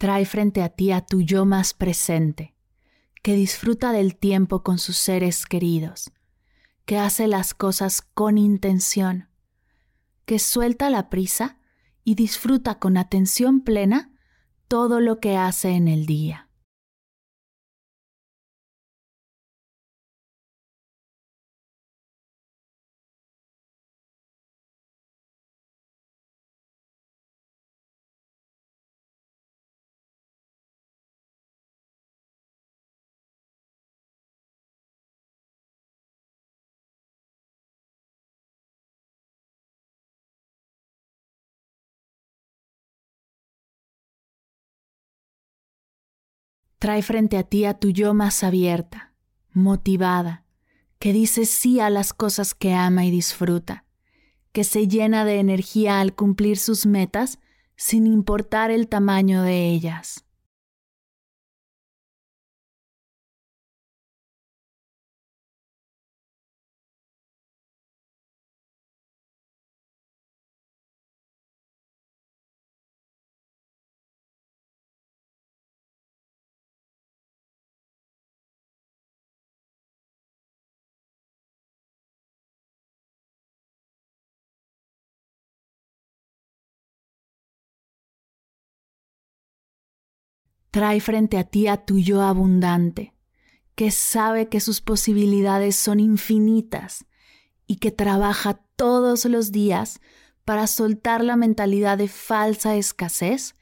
Trae 0.00 0.24
frente 0.24 0.62
a 0.62 0.70
ti 0.70 0.92
a 0.92 1.02
tu 1.02 1.20
yo 1.20 1.44
más 1.44 1.74
presente, 1.74 2.54
que 3.22 3.34
disfruta 3.34 3.92
del 3.92 4.16
tiempo 4.16 4.62
con 4.62 4.78
sus 4.78 4.96
seres 4.96 5.44
queridos, 5.44 6.10
que 6.86 6.96
hace 6.96 7.28
las 7.28 7.52
cosas 7.52 8.00
con 8.00 8.38
intención, 8.38 9.28
que 10.24 10.38
suelta 10.38 10.88
la 10.88 11.10
prisa 11.10 11.58
y 12.02 12.14
disfruta 12.14 12.78
con 12.78 12.96
atención 12.96 13.60
plena 13.60 14.14
todo 14.68 15.00
lo 15.00 15.20
que 15.20 15.36
hace 15.36 15.72
en 15.72 15.86
el 15.86 16.06
día. 16.06 16.48
Trae 46.80 47.02
frente 47.02 47.36
a 47.36 47.42
ti 47.42 47.66
a 47.66 47.74
tu 47.74 47.90
yo 47.90 48.14
más 48.14 48.42
abierta, 48.42 49.12
motivada, 49.52 50.46
que 50.98 51.12
dice 51.12 51.44
sí 51.44 51.78
a 51.78 51.90
las 51.90 52.14
cosas 52.14 52.54
que 52.54 52.72
ama 52.72 53.04
y 53.04 53.10
disfruta, 53.10 53.84
que 54.52 54.64
se 54.64 54.88
llena 54.88 55.26
de 55.26 55.40
energía 55.40 56.00
al 56.00 56.14
cumplir 56.14 56.56
sus 56.56 56.86
metas 56.86 57.38
sin 57.76 58.06
importar 58.06 58.70
el 58.70 58.88
tamaño 58.88 59.42
de 59.42 59.68
ellas. 59.68 60.24
Trae 90.70 91.00
frente 91.00 91.38
a 91.38 91.44
ti 91.44 91.66
a 91.66 91.78
tu 91.78 91.98
yo 91.98 92.22
abundante, 92.22 93.14
que 93.74 93.90
sabe 93.90 94.48
que 94.48 94.60
sus 94.60 94.80
posibilidades 94.80 95.76
son 95.76 96.00
infinitas 96.00 97.06
y 97.66 97.76
que 97.76 97.90
trabaja 97.90 98.60
todos 98.76 99.24
los 99.24 99.52
días 99.52 100.00
para 100.44 100.66
soltar 100.66 101.22
la 101.22 101.36
mentalidad 101.36 101.98
de 101.98 102.08
falsa 102.08 102.76
escasez 102.76 103.56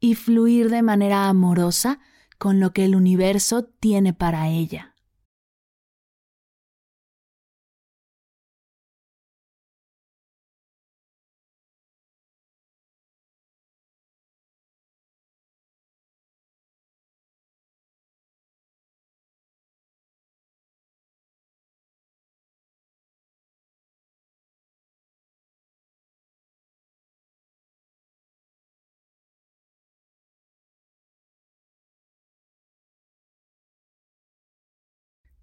y 0.00 0.14
fluir 0.14 0.70
de 0.70 0.82
manera 0.82 1.28
amorosa 1.28 2.00
con 2.38 2.60
lo 2.60 2.72
que 2.72 2.84
el 2.84 2.94
universo 2.94 3.64
tiene 3.64 4.12
para 4.12 4.48
ella. 4.48 4.95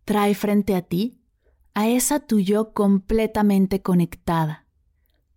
Trae 0.05 0.33
frente 0.35 0.75
a 0.75 0.81
ti 0.81 1.19
a 1.73 1.87
esa 1.87 2.19
tu 2.19 2.39
yo 2.39 2.73
completamente 2.73 3.81
conectada, 3.81 4.67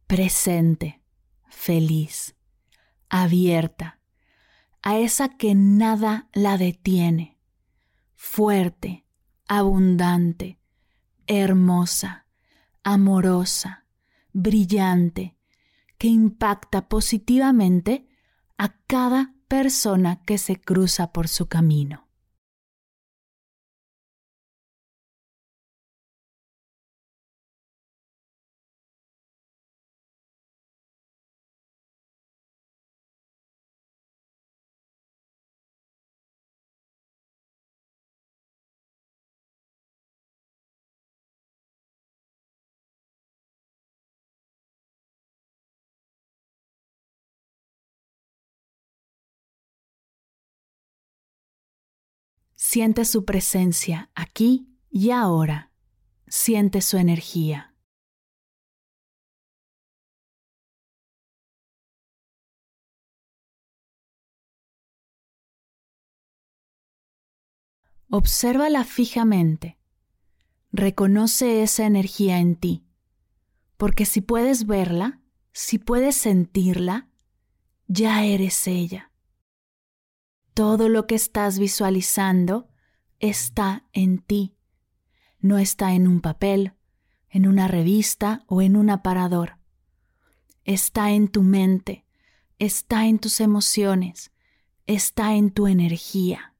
presente, 0.06 1.02
feliz, 1.48 2.36
abierta, 3.08 4.00
a 4.82 4.98
esa 4.98 5.30
que 5.30 5.54
nada 5.54 6.28
la 6.34 6.58
detiene, 6.58 7.38
fuerte, 8.14 9.06
abundante, 9.48 10.60
hermosa, 11.26 12.26
amorosa, 12.82 13.86
brillante, 14.32 15.36
que 15.98 16.08
impacta 16.08 16.88
positivamente 16.88 18.06
a 18.58 18.76
cada 18.86 19.34
persona 19.48 20.22
que 20.22 20.36
se 20.36 20.60
cruza 20.60 21.12
por 21.12 21.28
su 21.28 21.48
camino. 21.48 22.05
Siente 52.76 53.06
su 53.06 53.24
presencia 53.24 54.10
aquí 54.14 54.68
y 54.90 55.08
ahora. 55.08 55.72
Siente 56.28 56.82
su 56.82 56.98
energía. 56.98 57.74
Obsérvala 68.10 68.84
fijamente. 68.84 69.78
Reconoce 70.70 71.62
esa 71.62 71.86
energía 71.86 72.40
en 72.40 72.56
ti, 72.56 72.84
porque 73.78 74.04
si 74.04 74.20
puedes 74.20 74.66
verla, 74.66 75.22
si 75.52 75.78
puedes 75.78 76.14
sentirla, 76.14 77.08
ya 77.88 78.22
eres 78.26 78.66
ella. 78.66 79.12
Todo 80.56 80.88
lo 80.88 81.06
que 81.06 81.16
estás 81.16 81.58
visualizando 81.58 82.70
está 83.18 83.84
en 83.92 84.16
ti. 84.16 84.56
No 85.38 85.58
está 85.58 85.92
en 85.92 86.08
un 86.08 86.22
papel, 86.22 86.72
en 87.28 87.46
una 87.46 87.68
revista 87.68 88.42
o 88.46 88.62
en 88.62 88.74
un 88.74 88.88
aparador. 88.88 89.58
Está 90.64 91.10
en 91.10 91.28
tu 91.28 91.42
mente, 91.42 92.06
está 92.58 93.04
en 93.04 93.18
tus 93.18 93.40
emociones, 93.40 94.32
está 94.86 95.34
en 95.34 95.50
tu 95.50 95.66
energía. 95.66 96.54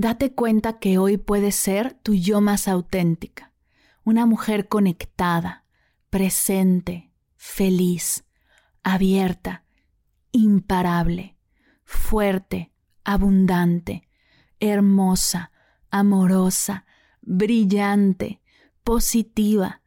Date 0.00 0.32
cuenta 0.32 0.78
que 0.78 0.96
hoy 0.96 1.16
puedes 1.16 1.56
ser 1.56 1.92
tu 1.92 2.14
yo 2.14 2.40
más 2.40 2.68
auténtica, 2.68 3.52
una 4.04 4.26
mujer 4.26 4.68
conectada, 4.68 5.64
presente, 6.08 7.10
feliz, 7.34 8.24
abierta, 8.84 9.64
imparable, 10.30 11.36
fuerte, 11.82 12.70
abundante, 13.02 14.08
hermosa, 14.60 15.50
amorosa, 15.90 16.86
brillante, 17.20 18.40
positiva. 18.84 19.82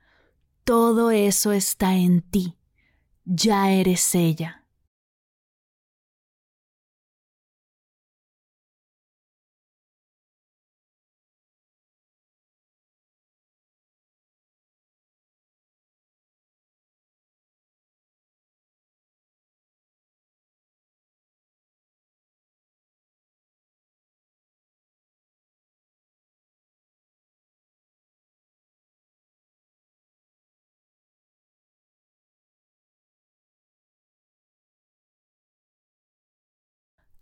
Todo 0.66 1.12
eso 1.12 1.54
está 1.54 1.96
en 1.96 2.22
ti. 2.22 2.58
Ya 3.24 3.72
eres 3.72 4.14
ella. 4.14 4.61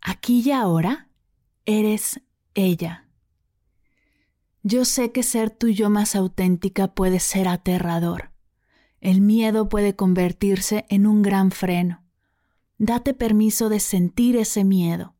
Aquí 0.00 0.42
y 0.44 0.52
ahora 0.52 1.08
eres 1.66 2.20
ella. 2.54 3.08
Yo 4.62 4.84
sé 4.84 5.12
que 5.12 5.22
ser 5.22 5.50
tu 5.50 5.68
yo 5.68 5.88
más 5.88 6.14
auténtica 6.14 6.94
puede 6.94 7.20
ser 7.20 7.48
aterrador. 7.48 8.32
El 9.00 9.20
miedo 9.20 9.68
puede 9.68 9.96
convertirse 9.96 10.84
en 10.90 11.06
un 11.06 11.22
gran 11.22 11.50
freno. 11.50 12.04
Date 12.76 13.14
permiso 13.14 13.68
de 13.68 13.80
sentir 13.80 14.36
ese 14.36 14.64
miedo 14.64 15.16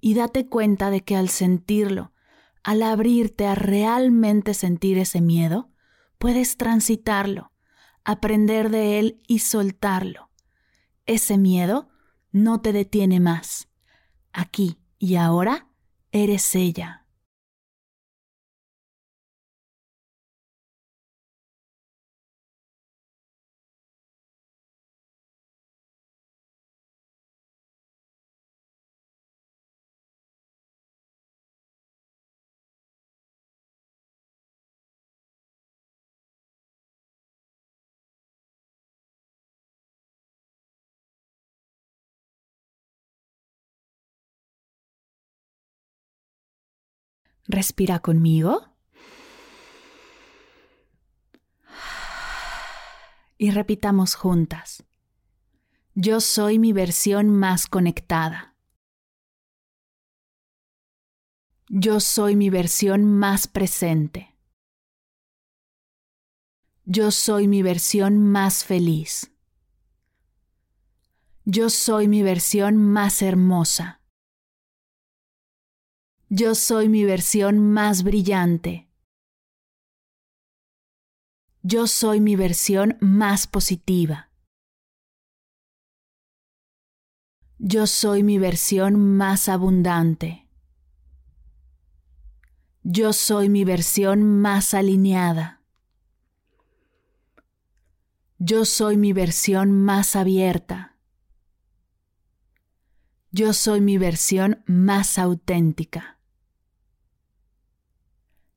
y 0.00 0.14
date 0.14 0.48
cuenta 0.48 0.90
de 0.90 1.04
que 1.04 1.16
al 1.16 1.28
sentirlo, 1.28 2.12
al 2.64 2.82
abrirte 2.82 3.46
a 3.46 3.54
realmente 3.54 4.54
sentir 4.54 4.98
ese 4.98 5.20
miedo, 5.20 5.70
puedes 6.18 6.56
transitarlo, 6.56 7.52
aprender 8.04 8.70
de 8.70 8.98
él 8.98 9.20
y 9.28 9.40
soltarlo. 9.40 10.30
Ese 11.06 11.38
miedo 11.38 11.88
no 12.32 12.60
te 12.60 12.72
detiene 12.72 13.20
más 13.20 13.71
aquí 14.32 14.78
y 14.98 15.16
ahora 15.16 15.66
eres 16.10 16.54
ella. 16.54 17.01
Respira 47.46 47.98
conmigo. 47.98 48.68
Y 53.38 53.50
repitamos 53.50 54.14
juntas. 54.14 54.84
Yo 55.94 56.20
soy 56.20 56.58
mi 56.58 56.72
versión 56.72 57.28
más 57.28 57.66
conectada. 57.66 58.52
Yo 61.68 62.00
soy 62.00 62.36
mi 62.36 62.50
versión 62.50 63.04
más 63.04 63.46
presente. 63.46 64.36
Yo 66.84 67.10
soy 67.10 67.48
mi 67.48 67.62
versión 67.62 68.18
más 68.18 68.64
feliz. 68.64 69.32
Yo 71.44 71.70
soy 71.70 72.08
mi 72.08 72.22
versión 72.22 72.76
más 72.76 73.22
hermosa. 73.22 74.01
Yo 76.34 76.54
soy 76.54 76.88
mi 76.88 77.04
versión 77.04 77.58
más 77.58 78.04
brillante. 78.04 78.88
Yo 81.62 81.86
soy 81.86 82.20
mi 82.20 82.36
versión 82.36 82.96
más 83.02 83.46
positiva. 83.46 84.30
Yo 87.58 87.86
soy 87.86 88.22
mi 88.22 88.38
versión 88.38 88.98
más 89.18 89.50
abundante. 89.50 90.48
Yo 92.82 93.12
soy 93.12 93.50
mi 93.50 93.64
versión 93.64 94.22
más 94.22 94.72
alineada. 94.72 95.60
Yo 98.38 98.64
soy 98.64 98.96
mi 98.96 99.12
versión 99.12 99.70
más 99.70 100.16
abierta. 100.16 100.96
Yo 103.32 103.52
soy 103.52 103.82
mi 103.82 103.98
versión 103.98 104.64
más 104.66 105.18
auténtica. 105.18 106.11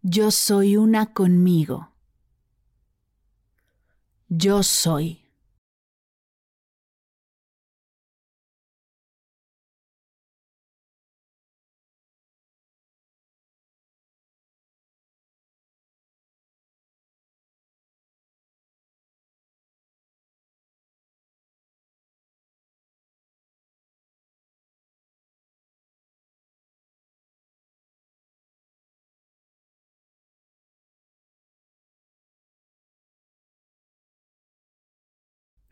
Yo 0.07 0.29
soy 0.29 0.77
una 0.77 1.13
conmigo. 1.13 1.89
Yo 4.29 4.61
soy. 4.61 5.24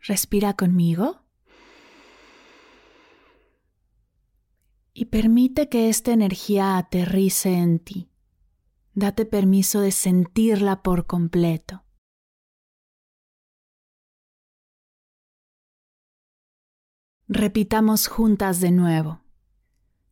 Respira 0.06 0.52
conmigo. 0.52 1.22
Y 4.92 5.06
permite 5.06 5.70
que 5.70 5.88
esta 5.88 6.12
energía 6.12 6.76
aterrice 6.76 7.54
en 7.54 7.78
ti. 7.78 8.10
Date 8.92 9.24
permiso 9.24 9.80
de 9.80 9.92
sentirla 9.92 10.82
por 10.82 11.06
completo. 11.06 11.84
Repitamos 17.26 18.06
juntas 18.06 18.60
de 18.60 18.72
nuevo. 18.72 19.22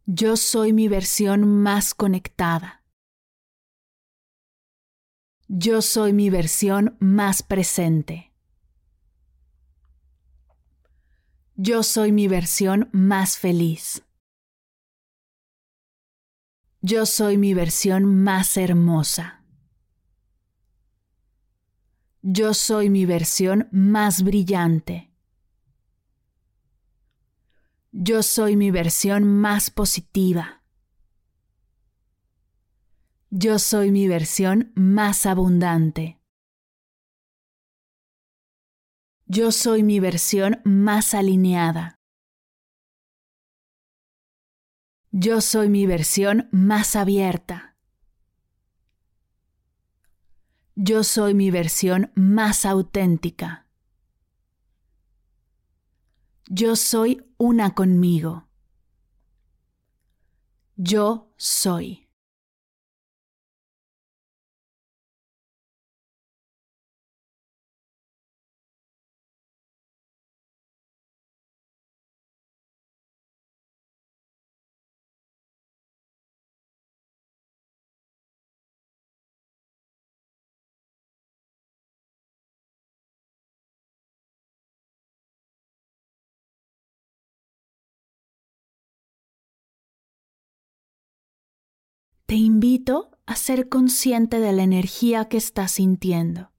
Yo 0.07 0.39
soy 0.39 0.73
mi 0.73 0.89
versión 0.89 1.47
más 1.47 1.95
conectada. 1.95 2.83
Yo 5.49 5.83
soy 5.83 6.15
mi 6.15 6.31
versión 6.31 6.97
más 6.99 7.43
presente. 7.43 8.32
Yo 11.57 11.83
soy 11.83 12.13
mi 12.13 12.29
versión 12.29 12.89
más 12.93 13.37
feliz. 13.37 14.03
Yo 16.81 17.05
soy 17.05 17.37
mi 17.37 17.53
versión 17.53 18.07
más 18.07 18.57
hermosa. 18.57 19.45
Yo 22.23 22.55
soy 22.55 22.89
mi 22.89 23.05
versión 23.05 23.69
más 23.71 24.23
brillante. 24.23 25.13
Yo 27.93 28.23
soy 28.23 28.57
mi 28.57 28.71
versión 28.71 29.25
más 29.25 29.69
positiva. 29.71 30.63
Yo 33.29 33.59
soy 33.59 33.91
mi 33.91 34.09
versión 34.09 34.73
más 34.75 35.27
abundante. 35.27 36.22
Yo 39.27 39.53
soy 39.53 39.83
mi 39.83 40.01
versión 40.01 40.61
más 40.65 41.15
alineada. 41.15 41.97
Yo 45.11 45.41
soy 45.41 45.69
mi 45.69 45.87
versión 45.87 46.49
más 46.53 46.97
abierta. 46.97 47.77
Yo 50.75 51.05
soy 51.05 51.35
mi 51.35 51.51
versión 51.51 52.11
más 52.15 52.65
auténtica. 52.65 53.67
Yo 56.49 56.77
soy 56.77 57.25
una 57.37 57.75
conmigo. 57.75 58.49
Yo 60.77 61.33
soy. 61.37 62.02
Te 92.33 92.39
invito 92.39 93.11
a 93.27 93.37
ser 93.37 93.69
consciente 93.69 94.41
de 94.41 94.55
la 94.55 94.63
energía 94.63 95.29
que 95.29 95.37
estás 95.37 95.73
sintiendo. 95.73 96.51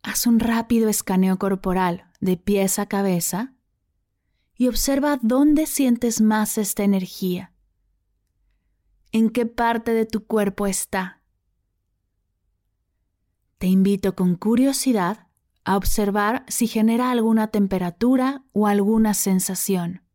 Haz 0.00 0.28
un 0.28 0.38
rápido 0.38 0.88
escaneo 0.88 1.40
corporal 1.40 2.04
de 2.20 2.36
pies 2.36 2.78
a 2.78 2.86
cabeza 2.86 3.56
y 4.54 4.68
observa 4.68 5.18
dónde 5.22 5.66
sientes 5.66 6.20
más 6.20 6.56
esta 6.56 6.84
energía. 6.84 7.52
¿En 9.10 9.28
qué 9.28 9.44
parte 9.44 9.92
de 9.92 10.06
tu 10.06 10.24
cuerpo 10.24 10.68
está? 10.68 11.20
Te 13.58 13.66
invito 13.66 14.14
con 14.14 14.36
curiosidad 14.36 15.26
a 15.64 15.76
observar 15.76 16.44
si 16.46 16.68
genera 16.68 17.10
alguna 17.10 17.48
temperatura 17.48 18.44
o 18.52 18.68
alguna 18.68 19.14
sensación. 19.14 20.07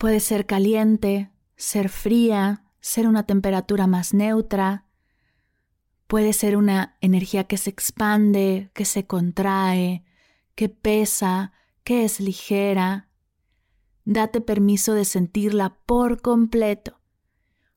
Puede 0.00 0.20
ser 0.20 0.46
caliente, 0.46 1.30
ser 1.56 1.90
fría, 1.90 2.64
ser 2.80 3.06
una 3.06 3.26
temperatura 3.26 3.86
más 3.86 4.14
neutra. 4.14 4.86
Puede 6.06 6.32
ser 6.32 6.56
una 6.56 6.96
energía 7.02 7.44
que 7.44 7.58
se 7.58 7.68
expande, 7.68 8.70
que 8.72 8.86
se 8.86 9.06
contrae, 9.06 10.06
que 10.54 10.70
pesa, 10.70 11.52
que 11.84 12.06
es 12.06 12.18
ligera. 12.18 13.10
Date 14.06 14.40
permiso 14.40 14.94
de 14.94 15.04
sentirla 15.04 15.76
por 15.84 16.22
completo. 16.22 16.98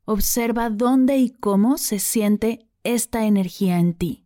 Observa 0.05 0.69
dónde 0.69 1.17
y 1.17 1.29
cómo 1.29 1.77
se 1.77 1.99
siente 1.99 2.69
esta 2.85 3.25
energía 3.25 3.79
en 3.79 3.95
ti. 3.95 4.22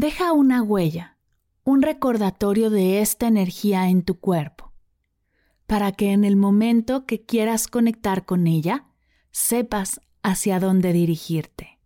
Deja 0.00 0.32
una 0.32 0.62
huella, 0.62 1.18
un 1.64 1.82
recordatorio 1.82 2.70
de 2.70 3.00
esta 3.00 3.26
energía 3.26 3.88
en 3.88 4.04
tu 4.04 4.20
cuerpo, 4.20 4.72
para 5.66 5.90
que 5.90 6.12
en 6.12 6.24
el 6.24 6.36
momento 6.36 7.04
que 7.04 7.26
quieras 7.26 7.66
conectar 7.66 8.24
con 8.24 8.46
ella, 8.46 8.86
sepas 9.32 10.00
hacia 10.22 10.60
dónde 10.60 10.92
dirigirte. 10.92 11.80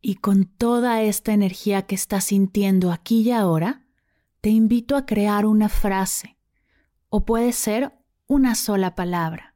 Y 0.00 0.16
con 0.16 0.46
toda 0.46 1.00
esta 1.02 1.32
energía 1.32 1.82
que 1.82 1.94
estás 1.94 2.24
sintiendo 2.24 2.90
aquí 2.90 3.20
y 3.20 3.30
ahora, 3.30 3.81
te 4.42 4.50
invito 4.50 4.96
a 4.96 5.06
crear 5.06 5.46
una 5.46 5.68
frase 5.68 6.36
o 7.08 7.24
puede 7.24 7.52
ser 7.52 7.92
una 8.26 8.56
sola 8.56 8.96
palabra. 8.96 9.54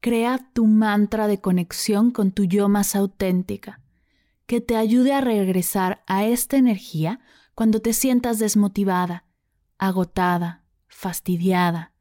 Crea 0.00 0.50
tu 0.52 0.66
mantra 0.66 1.28
de 1.28 1.40
conexión 1.40 2.10
con 2.10 2.32
tu 2.32 2.44
yo 2.44 2.68
más 2.68 2.96
auténtica, 2.96 3.80
que 4.46 4.60
te 4.60 4.74
ayude 4.74 5.12
a 5.12 5.20
regresar 5.20 6.02
a 6.08 6.24
esta 6.24 6.56
energía 6.56 7.20
cuando 7.54 7.80
te 7.80 7.92
sientas 7.92 8.40
desmotivada, 8.40 9.26
agotada, 9.78 10.64
fastidiada. 10.88 11.92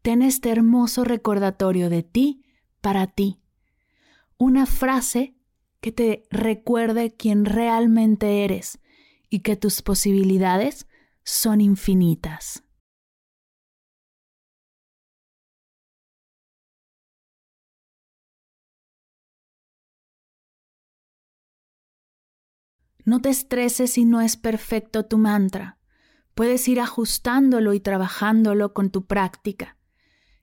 Ten 0.00 0.22
este 0.22 0.50
hermoso 0.50 1.02
recordatorio 1.02 1.90
de 1.90 2.04
ti 2.04 2.44
para 2.80 3.08
ti. 3.08 3.40
Una 4.38 4.64
frase 4.64 5.34
que 5.80 5.90
te 5.90 6.22
recuerde 6.30 7.16
quién 7.16 7.46
realmente 7.46 8.44
eres 8.44 8.78
y 9.34 9.40
que 9.40 9.56
tus 9.56 9.82
posibilidades 9.82 10.86
son 11.24 11.60
infinitas. 11.60 12.62
No 23.04 23.20
te 23.20 23.30
estreses 23.30 23.94
si 23.94 24.04
no 24.04 24.20
es 24.20 24.36
perfecto 24.36 25.04
tu 25.04 25.18
mantra. 25.18 25.78
Puedes 26.36 26.68
ir 26.68 26.78
ajustándolo 26.78 27.74
y 27.74 27.80
trabajándolo 27.80 28.72
con 28.72 28.90
tu 28.90 29.04
práctica. 29.04 29.76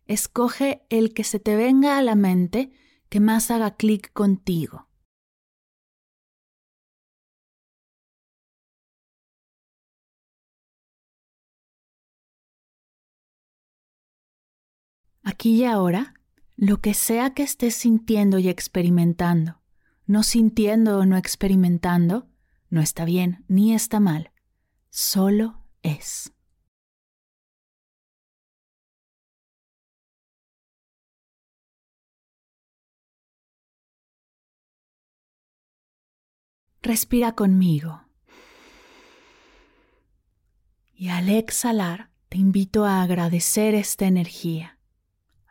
Escoge 0.06 0.86
el 0.90 1.14
que 1.14 1.24
se 1.24 1.40
te 1.40 1.56
venga 1.56 1.98
a 1.98 2.02
la 2.02 2.16
mente 2.16 2.74
que 3.08 3.22
más 3.22 3.52
haga 3.52 3.78
clic 3.78 4.12
contigo. 4.12 4.91
Aquí 15.32 15.62
y 15.62 15.64
ahora, 15.64 16.14
lo 16.58 16.82
que 16.82 16.94
sea 16.94 17.34
que 17.34 17.44
estés 17.44 17.74
sintiendo 17.74 18.38
y 18.38 18.50
experimentando, 18.50 19.62
no 20.06 20.24
sintiendo 20.24 20.98
o 20.98 21.06
no 21.06 21.16
experimentando, 21.16 22.28
no 22.70 22.82
está 22.82 23.06
bien 23.06 23.46
ni 23.48 23.74
está 23.74 24.02
mal, 24.02 24.32
solo 24.90 25.64
es. 25.84 26.34
Respira 36.82 37.36
conmigo. 37.36 38.02
Y 40.94 41.08
al 41.08 41.30
exhalar, 41.30 42.12
te 42.28 42.38
invito 42.38 42.84
a 42.84 43.02
agradecer 43.02 43.76
esta 43.76 44.08
energía 44.08 44.78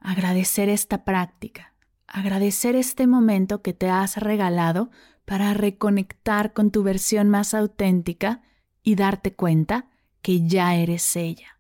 agradecer 0.00 0.68
esta 0.68 1.04
práctica, 1.04 1.74
agradecer 2.06 2.74
este 2.74 3.06
momento 3.06 3.62
que 3.62 3.72
te 3.72 3.88
has 3.88 4.16
regalado 4.16 4.90
para 5.24 5.54
reconectar 5.54 6.52
con 6.52 6.70
tu 6.70 6.82
versión 6.82 7.28
más 7.28 7.54
auténtica 7.54 8.42
y 8.82 8.96
darte 8.96 9.34
cuenta 9.34 9.86
que 10.22 10.46
ya 10.46 10.74
eres 10.74 11.14
ella. 11.16 11.59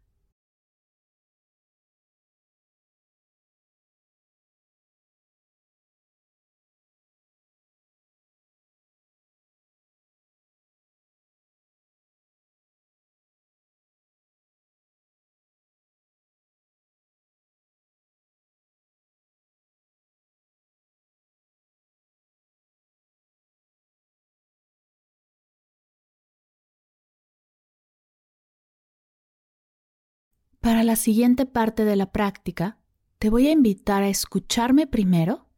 Para 30.60 30.84
la 30.84 30.96
siguiente 30.96 31.46
parte 31.46 31.86
de 31.86 31.96
la 31.96 32.12
práctica, 32.12 32.76
te 33.18 33.30
voy 33.30 33.48
a 33.48 33.52
invitar 33.52 34.02
a 34.02 34.08
escucharme 34.08 34.86
primero 34.86 35.48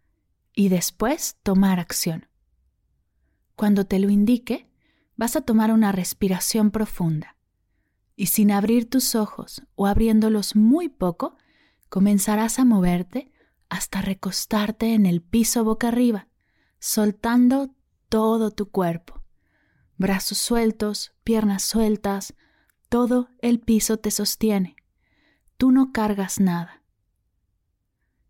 y 0.54 0.68
después 0.68 1.38
tomar 1.42 1.80
acción. 1.80 2.28
Cuando 3.56 3.84
te 3.84 3.98
lo 3.98 4.10
indique, 4.10 4.70
vas 5.16 5.34
a 5.34 5.40
tomar 5.40 5.72
una 5.72 5.90
respiración 5.90 6.70
profunda 6.70 7.36
y 8.14 8.26
sin 8.26 8.52
abrir 8.52 8.88
tus 8.88 9.16
ojos 9.16 9.62
o 9.74 9.88
abriéndolos 9.88 10.54
muy 10.54 10.88
poco, 10.88 11.36
comenzarás 11.88 12.60
a 12.60 12.64
moverte 12.64 13.32
hasta 13.68 14.02
recostarte 14.02 14.94
en 14.94 15.06
el 15.06 15.20
piso 15.20 15.64
boca 15.64 15.88
arriba, 15.88 16.28
soltando 16.78 17.74
todo 18.08 18.52
tu 18.52 18.70
cuerpo. 18.70 19.24
Brazos 19.96 20.38
sueltos, 20.38 21.12
piernas 21.24 21.64
sueltas, 21.64 22.34
todo 22.88 23.30
el 23.40 23.58
piso 23.58 23.96
te 23.96 24.12
sostiene 24.12 24.76
tú 25.62 25.70
no 25.70 25.92
cargas 25.92 26.40
nada. 26.40 26.82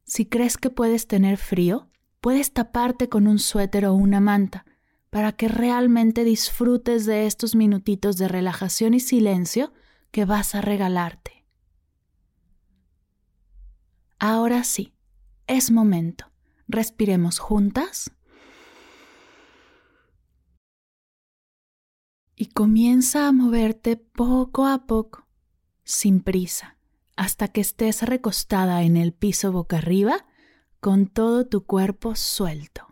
Si 0.04 0.26
crees 0.26 0.58
que 0.58 0.68
puedes 0.68 1.06
tener 1.06 1.38
frío, 1.38 1.88
puedes 2.20 2.52
taparte 2.52 3.08
con 3.08 3.26
un 3.26 3.38
suéter 3.38 3.86
o 3.86 3.94
una 3.94 4.20
manta 4.20 4.66
para 5.08 5.32
que 5.32 5.48
realmente 5.48 6.24
disfrutes 6.24 7.06
de 7.06 7.24
estos 7.24 7.54
minutitos 7.54 8.18
de 8.18 8.28
relajación 8.28 8.92
y 8.92 9.00
silencio 9.00 9.72
que 10.10 10.26
vas 10.26 10.54
a 10.54 10.60
regalarte. 10.60 11.46
Ahora 14.18 14.62
sí, 14.62 14.92
es 15.46 15.70
momento. 15.70 16.30
Respiremos 16.68 17.38
juntas. 17.38 18.12
Y 22.36 22.48
comienza 22.48 23.26
a 23.26 23.32
moverte 23.32 23.96
poco 23.96 24.66
a 24.66 24.84
poco, 24.84 25.26
sin 25.82 26.20
prisa 26.20 26.76
hasta 27.16 27.48
que 27.48 27.60
estés 27.60 28.02
recostada 28.02 28.82
en 28.82 28.96
el 28.96 29.12
piso 29.12 29.52
boca 29.52 29.78
arriba 29.78 30.26
con 30.80 31.06
todo 31.06 31.46
tu 31.46 31.64
cuerpo 31.64 32.14
suelto. 32.14 32.91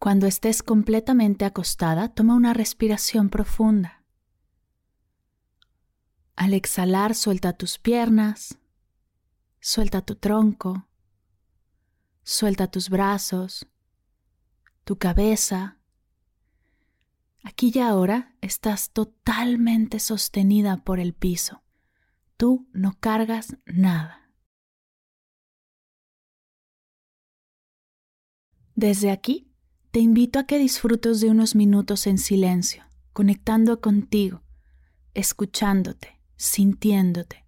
Cuando 0.00 0.26
estés 0.26 0.62
completamente 0.62 1.44
acostada, 1.44 2.08
toma 2.08 2.34
una 2.34 2.54
respiración 2.54 3.28
profunda. 3.28 4.02
Al 6.36 6.54
exhalar, 6.54 7.14
suelta 7.14 7.52
tus 7.52 7.76
piernas, 7.76 8.58
suelta 9.60 10.00
tu 10.00 10.14
tronco, 10.14 10.88
suelta 12.22 12.70
tus 12.70 12.88
brazos, 12.88 13.66
tu 14.84 14.96
cabeza. 14.96 15.76
Aquí 17.42 17.70
y 17.74 17.80
ahora 17.80 18.34
estás 18.40 18.92
totalmente 18.92 20.00
sostenida 20.00 20.78
por 20.78 20.98
el 20.98 21.12
piso. 21.12 21.62
Tú 22.38 22.66
no 22.72 22.98
cargas 22.98 23.58
nada. 23.66 24.32
Desde 28.74 29.10
aquí 29.10 29.49
te 29.90 29.98
invito 29.98 30.38
a 30.38 30.44
que 30.44 30.58
disfrutes 30.58 31.20
de 31.20 31.30
unos 31.30 31.54
minutos 31.54 32.06
en 32.06 32.18
silencio, 32.18 32.84
conectando 33.12 33.80
contigo, 33.80 34.42
escuchándote, 35.14 36.20
sintiéndote. 36.36 37.44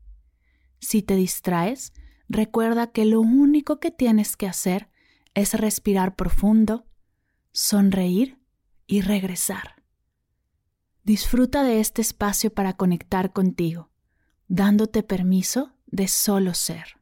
Si 0.80 1.02
te 1.02 1.14
distraes, 1.14 1.92
recuerda 2.28 2.88
que 2.88 3.04
lo 3.04 3.20
único 3.20 3.78
que 3.78 3.92
tienes 3.92 4.36
que 4.36 4.48
hacer 4.48 4.90
es 5.34 5.54
respirar 5.54 6.16
profundo, 6.16 6.86
sonreír 7.52 8.38
y 8.86 9.02
regresar. 9.02 9.84
Disfruta 11.04 11.62
de 11.62 11.78
este 11.78 12.02
espacio 12.02 12.52
para 12.52 12.72
conectar 12.74 13.32
contigo, 13.32 13.90
dándote 14.48 15.02
permiso 15.04 15.72
de 15.86 16.08
solo 16.08 16.54
ser. 16.54 17.01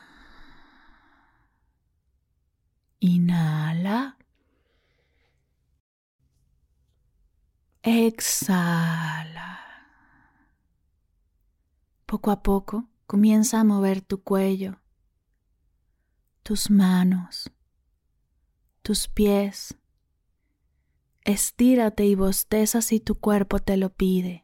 Inhala. 3.01 4.15
Exhala. 7.81 9.59
Poco 12.05 12.29
a 12.29 12.43
poco 12.43 12.87
comienza 13.07 13.59
a 13.59 13.63
mover 13.63 14.01
tu 14.01 14.21
cuello, 14.21 14.77
tus 16.43 16.69
manos, 16.69 17.51
tus 18.83 19.07
pies. 19.07 19.75
Estírate 21.23 22.05
y 22.05 22.13
bosteza 22.13 22.83
si 22.83 22.99
tu 22.99 23.15
cuerpo 23.15 23.57
te 23.57 23.77
lo 23.77 23.89
pide. 23.89 24.43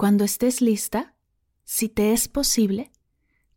Cuando 0.00 0.24
estés 0.24 0.62
lista, 0.62 1.14
si 1.62 1.90
te 1.90 2.14
es 2.14 2.26
posible, 2.26 2.90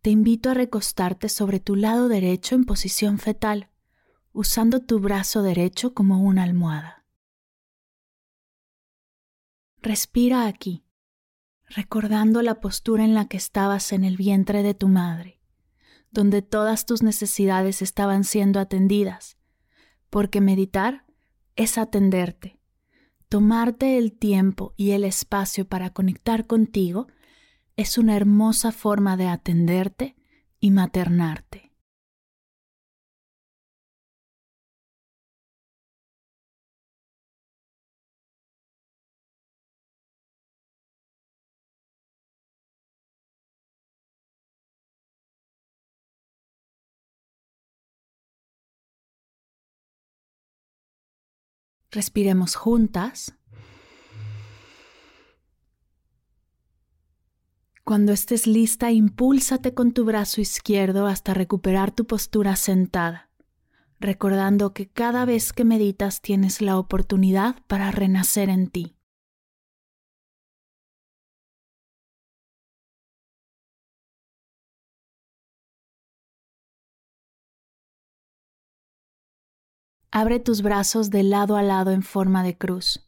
te 0.01 0.09
invito 0.09 0.49
a 0.49 0.53
recostarte 0.53 1.29
sobre 1.29 1.61
tu 1.61 1.77
lado 1.77 2.09
derecho 2.09 2.55
en 2.55 2.65
posición 2.65 3.17
fetal, 3.17 3.69
usando 4.33 4.81
tu 4.81 4.99
brazo 4.99 5.41
derecho 5.41 5.93
como 5.93 6.21
una 6.21 6.43
almohada. 6.43 7.05
Respira 9.81 10.45
aquí, 10.45 10.83
recordando 11.65 12.41
la 12.41 12.59
postura 12.59 13.05
en 13.05 13.13
la 13.13 13.29
que 13.29 13.37
estabas 13.37 13.93
en 13.93 14.03
el 14.03 14.17
vientre 14.17 14.63
de 14.63 14.73
tu 14.73 14.89
madre, 14.89 15.39
donde 16.11 16.41
todas 16.41 16.85
tus 16.85 17.03
necesidades 17.03 17.81
estaban 17.81 18.25
siendo 18.25 18.59
atendidas, 18.59 19.37
porque 20.09 20.41
meditar 20.41 21.05
es 21.55 21.77
atenderte 21.77 22.59
Tomarte 23.33 23.97
el 23.97 24.11
tiempo 24.11 24.75
y 24.77 24.91
el 24.91 25.03
espacio 25.03 25.67
para 25.67 25.89
conectar 25.89 26.45
contigo 26.45 27.07
es 27.77 27.97
una 27.97 28.15
hermosa 28.15 28.71
forma 28.71 29.17
de 29.17 29.27
atenderte 29.27 30.15
y 30.59 30.69
maternarte. 30.69 31.62
Respiremos 51.93 52.55
juntas. 52.55 53.35
Cuando 57.83 58.13
estés 58.13 58.47
lista, 58.47 58.91
impúlsate 58.91 59.75
con 59.75 59.91
tu 59.91 60.03
brazo 60.03 60.41
izquierdo 60.41 61.05
hasta 61.05 61.35
recuperar 61.35 61.91
tu 61.91 62.07
postura 62.07 62.55
sentada, 62.55 63.29
recordando 63.99 64.73
que 64.73 64.89
cada 64.89 65.25
vez 65.25 65.53
que 65.53 65.65
meditas 65.65 66.21
tienes 66.21 66.61
la 66.61 66.79
oportunidad 66.79 67.57
para 67.67 67.91
renacer 67.91 68.49
en 68.49 68.69
ti. 68.69 68.95
Abre 80.15 80.39
tus 80.39 80.61
brazos 80.61 81.09
de 81.09 81.23
lado 81.23 81.57
a 81.57 81.63
lado 81.63 81.89
en 81.89 82.03
forma 82.03 82.43
de 82.43 82.55
cruz. 82.55 83.03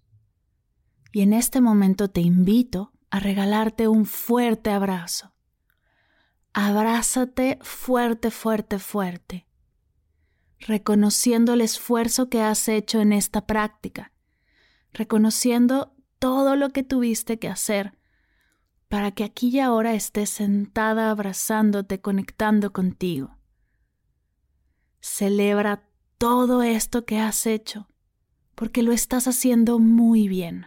Y 1.14 1.22
en 1.22 1.34
este 1.34 1.62
momento 1.62 2.10
te 2.10 2.22
invito 2.22 2.93
a 3.12 3.20
regalarte 3.20 3.88
un 3.88 4.08
fuerte 4.08 4.72
abrazo. 4.72 5.32
Abrázate 6.51 7.60
fuerte, 7.62 8.32
fuerte, 8.32 8.80
fuerte, 8.80 9.45
reconociendo 10.58 11.53
el 11.53 11.62
esfuerzo 11.62 12.28
que 12.28 12.41
has 12.41 12.68
hecho 12.68 13.01
en 13.01 13.14
esta 13.14 13.45
práctica, 13.45 14.12
reconociendo 14.91 15.93
todo 16.18 16.56
lo 16.56 16.72
que 16.72 16.82
tuviste 16.82 17.38
que 17.38 17.49
hacer 17.49 17.99
para 18.88 19.12
que 19.12 19.26
aquí 19.26 19.49
y 19.49 19.60
ahora 19.60 19.93
estés 19.93 20.32
sentada 20.32 21.12
abrazándote, 21.12 22.01
conectando 22.01 22.74
contigo. 22.74 23.38
Celebra 25.01 25.88
todo 26.28 26.63
esto 26.63 27.05
que 27.05 27.19
has 27.19 27.45
hecho, 27.45 27.88
porque 28.55 28.82
lo 28.82 28.93
estás 28.93 29.28
haciendo 29.28 29.78
muy 29.78 30.28
bien. 30.28 30.65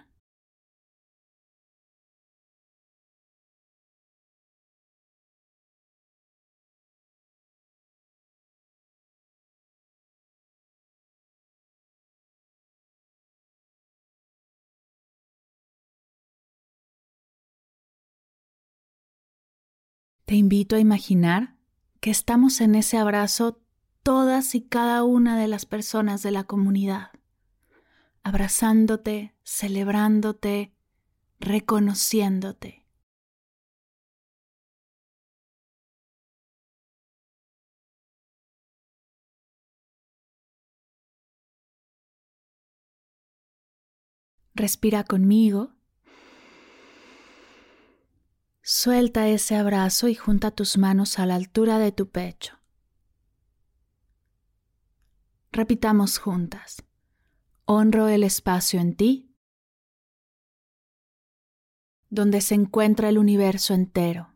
Te 20.25 20.37
invito 20.37 20.77
a 20.77 20.79
imaginar 20.79 21.57
que 21.99 22.13
estamos 22.13 22.61
en 22.61 22.77
ese 22.77 22.97
abrazo 22.97 23.61
todas 24.09 24.55
y 24.55 24.63
cada 24.63 25.05
una 25.05 25.39
de 25.39 25.49
las 25.49 25.67
personas 25.67 26.23
de 26.23 26.31
la 26.31 26.45
comunidad, 26.45 27.11
abrazándote, 28.23 29.35
celebrándote, 29.43 30.73
reconociéndote. 31.41 32.87
Respira 44.55 45.05
conmigo. 45.05 45.75
Suelta 48.63 49.29
ese 49.29 49.55
abrazo 49.57 50.09
y 50.09 50.15
junta 50.15 50.51
tus 50.51 50.79
manos 50.79 51.19
a 51.19 51.27
la 51.27 51.35
altura 51.35 51.79
de 51.79 51.93
tu 51.93 52.09
pecho. 52.09 52.58
Repitamos 55.59 56.19
juntas. 56.19 56.85
Honro 57.65 58.07
el 58.07 58.23
espacio 58.23 58.79
en 58.79 58.95
ti, 58.95 59.35
donde 62.11 62.43
se 62.43 62.55
encuentra 62.55 63.09
el 63.09 63.19
universo 63.19 63.75
entero. 63.75 64.33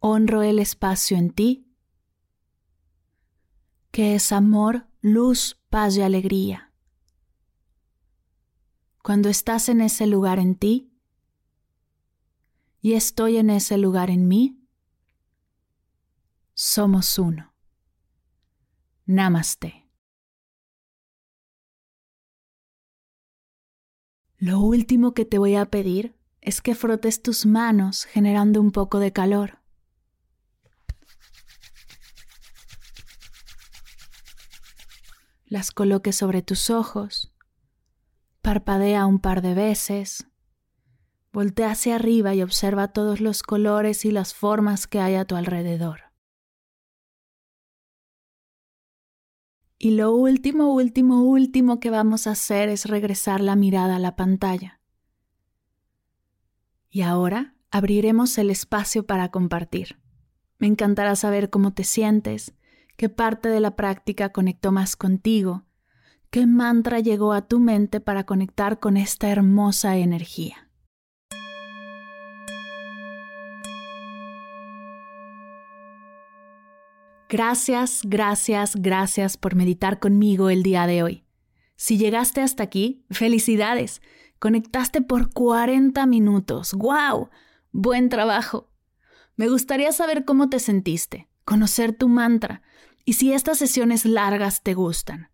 Honro 0.00 0.42
el 0.42 0.58
espacio 0.58 1.16
en 1.16 1.30
ti, 1.30 1.72
que 3.92 4.16
es 4.16 4.32
amor, 4.32 4.88
luz, 5.00 5.62
paz 5.70 5.96
y 5.96 6.02
alegría. 6.02 6.72
Cuando 9.00 9.28
estás 9.28 9.68
en 9.68 9.80
ese 9.80 10.08
lugar 10.08 10.40
en 10.40 10.56
ti, 10.56 10.92
y 12.80 12.94
estoy 12.94 13.36
en 13.36 13.50
ese 13.50 13.78
lugar 13.78 14.10
en 14.10 14.26
mí, 14.26 14.60
somos 16.54 17.16
uno. 17.20 17.55
Namaste. 19.08 19.88
Lo 24.36 24.58
último 24.58 25.14
que 25.14 25.24
te 25.24 25.38
voy 25.38 25.54
a 25.54 25.66
pedir 25.66 26.16
es 26.40 26.60
que 26.60 26.74
frotes 26.74 27.22
tus 27.22 27.46
manos 27.46 28.04
generando 28.04 28.60
un 28.60 28.72
poco 28.72 28.98
de 28.98 29.12
calor. 29.12 29.60
Las 35.44 35.70
coloques 35.70 36.16
sobre 36.16 36.42
tus 36.42 36.70
ojos. 36.70 37.32
Parpadea 38.42 39.06
un 39.06 39.20
par 39.20 39.40
de 39.40 39.54
veces. 39.54 40.26
Voltea 41.32 41.70
hacia 41.70 41.94
arriba 41.94 42.34
y 42.34 42.42
observa 42.42 42.88
todos 42.88 43.20
los 43.20 43.44
colores 43.44 44.04
y 44.04 44.10
las 44.10 44.34
formas 44.34 44.88
que 44.88 44.98
hay 44.98 45.14
a 45.14 45.24
tu 45.24 45.36
alrededor. 45.36 46.05
Y 49.86 49.92
lo 49.92 50.12
último, 50.12 50.74
último, 50.74 51.22
último 51.22 51.78
que 51.78 51.90
vamos 51.90 52.26
a 52.26 52.32
hacer 52.32 52.68
es 52.68 52.86
regresar 52.86 53.40
la 53.40 53.54
mirada 53.54 53.94
a 53.94 53.98
la 54.00 54.16
pantalla. 54.16 54.80
Y 56.90 57.02
ahora 57.02 57.54
abriremos 57.70 58.36
el 58.38 58.50
espacio 58.50 59.06
para 59.06 59.30
compartir. 59.30 60.00
Me 60.58 60.66
encantará 60.66 61.14
saber 61.14 61.50
cómo 61.50 61.72
te 61.72 61.84
sientes, 61.84 62.52
qué 62.96 63.08
parte 63.08 63.48
de 63.48 63.60
la 63.60 63.76
práctica 63.76 64.32
conectó 64.32 64.72
más 64.72 64.96
contigo, 64.96 65.66
qué 66.30 66.48
mantra 66.48 66.98
llegó 66.98 67.32
a 67.32 67.46
tu 67.46 67.60
mente 67.60 68.00
para 68.00 68.24
conectar 68.24 68.80
con 68.80 68.96
esta 68.96 69.28
hermosa 69.28 69.98
energía. 69.98 70.65
Gracias, 77.36 78.00
gracias, 78.02 78.76
gracias 78.76 79.36
por 79.36 79.56
meditar 79.56 79.98
conmigo 79.98 80.48
el 80.48 80.62
día 80.62 80.86
de 80.86 81.02
hoy. 81.02 81.24
Si 81.76 81.98
llegaste 81.98 82.40
hasta 82.40 82.62
aquí, 82.62 83.04
felicidades. 83.10 84.00
Conectaste 84.38 85.02
por 85.02 85.30
40 85.34 86.06
minutos. 86.06 86.72
¡Wow! 86.72 87.28
Buen 87.72 88.08
trabajo. 88.08 88.70
Me 89.34 89.50
gustaría 89.50 89.92
saber 89.92 90.24
cómo 90.24 90.48
te 90.48 90.60
sentiste, 90.60 91.28
conocer 91.44 91.92
tu 91.92 92.08
mantra 92.08 92.62
y 93.04 93.12
si 93.12 93.34
estas 93.34 93.58
sesiones 93.58 94.06
largas 94.06 94.62
te 94.62 94.72
gustan. 94.72 95.28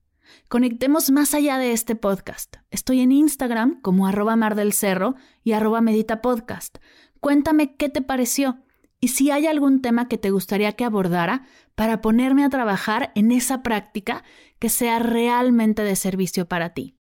Conectemos 0.48 1.12
más 1.12 1.34
allá 1.34 1.56
de 1.58 1.70
este 1.70 1.94
podcast. 1.94 2.56
Estoy 2.72 2.98
en 2.98 3.12
Instagram 3.12 3.80
como 3.80 4.08
arroba 4.08 4.34
mar 4.34 4.56
del 4.56 4.72
cerro 4.72 5.14
y 5.44 5.52
arroba 5.52 5.80
medita 5.80 6.20
podcast. 6.20 6.78
Cuéntame 7.20 7.76
qué 7.76 7.88
te 7.88 8.02
pareció 8.02 8.58
y 9.02 9.08
si 9.08 9.32
hay 9.32 9.48
algún 9.48 9.82
tema 9.82 10.06
que 10.06 10.16
te 10.16 10.30
gustaría 10.30 10.74
que 10.74 10.84
abordara 10.84 11.44
para 11.74 12.00
ponerme 12.00 12.44
a 12.44 12.48
trabajar 12.48 13.10
en 13.16 13.32
esa 13.32 13.64
práctica 13.64 14.22
que 14.60 14.68
sea 14.68 15.00
realmente 15.00 15.82
de 15.82 15.96
servicio 15.96 16.46
para 16.46 16.72
ti. 16.72 16.96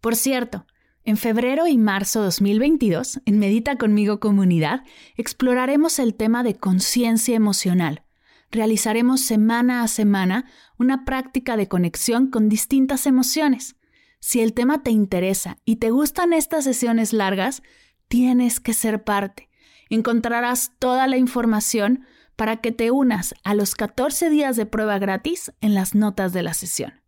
Por 0.00 0.14
cierto, 0.14 0.66
en 1.02 1.16
febrero 1.16 1.66
y 1.66 1.78
marzo 1.78 2.22
2022, 2.22 3.22
en 3.24 3.40
Medita 3.40 3.76
conmigo 3.76 4.20
comunidad, 4.20 4.84
exploraremos 5.16 5.98
el 5.98 6.14
tema 6.14 6.44
de 6.44 6.54
conciencia 6.54 7.34
emocional. 7.34 8.04
Realizaremos 8.52 9.20
semana 9.20 9.82
a 9.82 9.88
semana 9.88 10.44
una 10.78 11.04
práctica 11.04 11.56
de 11.56 11.66
conexión 11.66 12.30
con 12.30 12.48
distintas 12.48 13.04
emociones. 13.04 13.74
Si 14.20 14.42
el 14.42 14.52
tema 14.52 14.84
te 14.84 14.92
interesa 14.92 15.58
y 15.64 15.76
te 15.76 15.90
gustan 15.90 16.32
estas 16.32 16.62
sesiones 16.62 17.12
largas, 17.12 17.64
tienes 18.06 18.60
que 18.60 18.74
ser 18.74 19.02
parte. 19.02 19.45
Encontrarás 19.88 20.72
toda 20.78 21.06
la 21.06 21.16
información 21.16 22.06
para 22.36 22.58
que 22.58 22.72
te 22.72 22.90
unas 22.90 23.34
a 23.44 23.54
los 23.54 23.74
14 23.74 24.30
días 24.30 24.56
de 24.56 24.66
prueba 24.66 24.98
gratis 24.98 25.52
en 25.60 25.74
las 25.74 25.94
notas 25.94 26.32
de 26.32 26.42
la 26.42 26.54
sesión. 26.54 27.00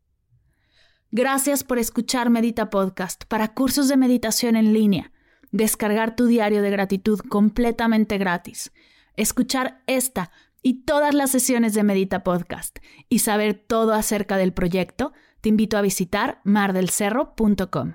Gracias 1.11 1.64
por 1.64 1.79
escuchar 1.79 2.31
Medita 2.31 2.70
Podcast 2.70 3.24
para 3.26 3.55
cursos 3.55 3.89
de 3.89 3.97
meditación 3.97 4.57
en 4.57 4.72
línea, 4.72 5.12
descargar 5.51 6.16
tu 6.16 6.26
diario 6.26 6.61
de 6.61 6.70
gratitud 6.70 7.20
completamente 7.20 8.18
gratis, 8.18 8.72
escuchar 9.16 9.83
esta 9.87 10.31
y 10.62 10.85
todas 10.85 11.14
las 11.14 11.31
sesiones 11.31 11.74
de 11.74 11.83
Medita 11.83 12.24
Podcast 12.24 12.79
y 13.09 13.20
saber 13.20 13.55
todo 13.55 13.95
acerca 13.95 14.37
del 14.37 14.53
proyecto, 14.53 15.12
te 15.41 15.49
invito 15.49 15.79
a 15.79 15.83
visitar 15.83 16.41
mardelcerro.com. 16.45 17.95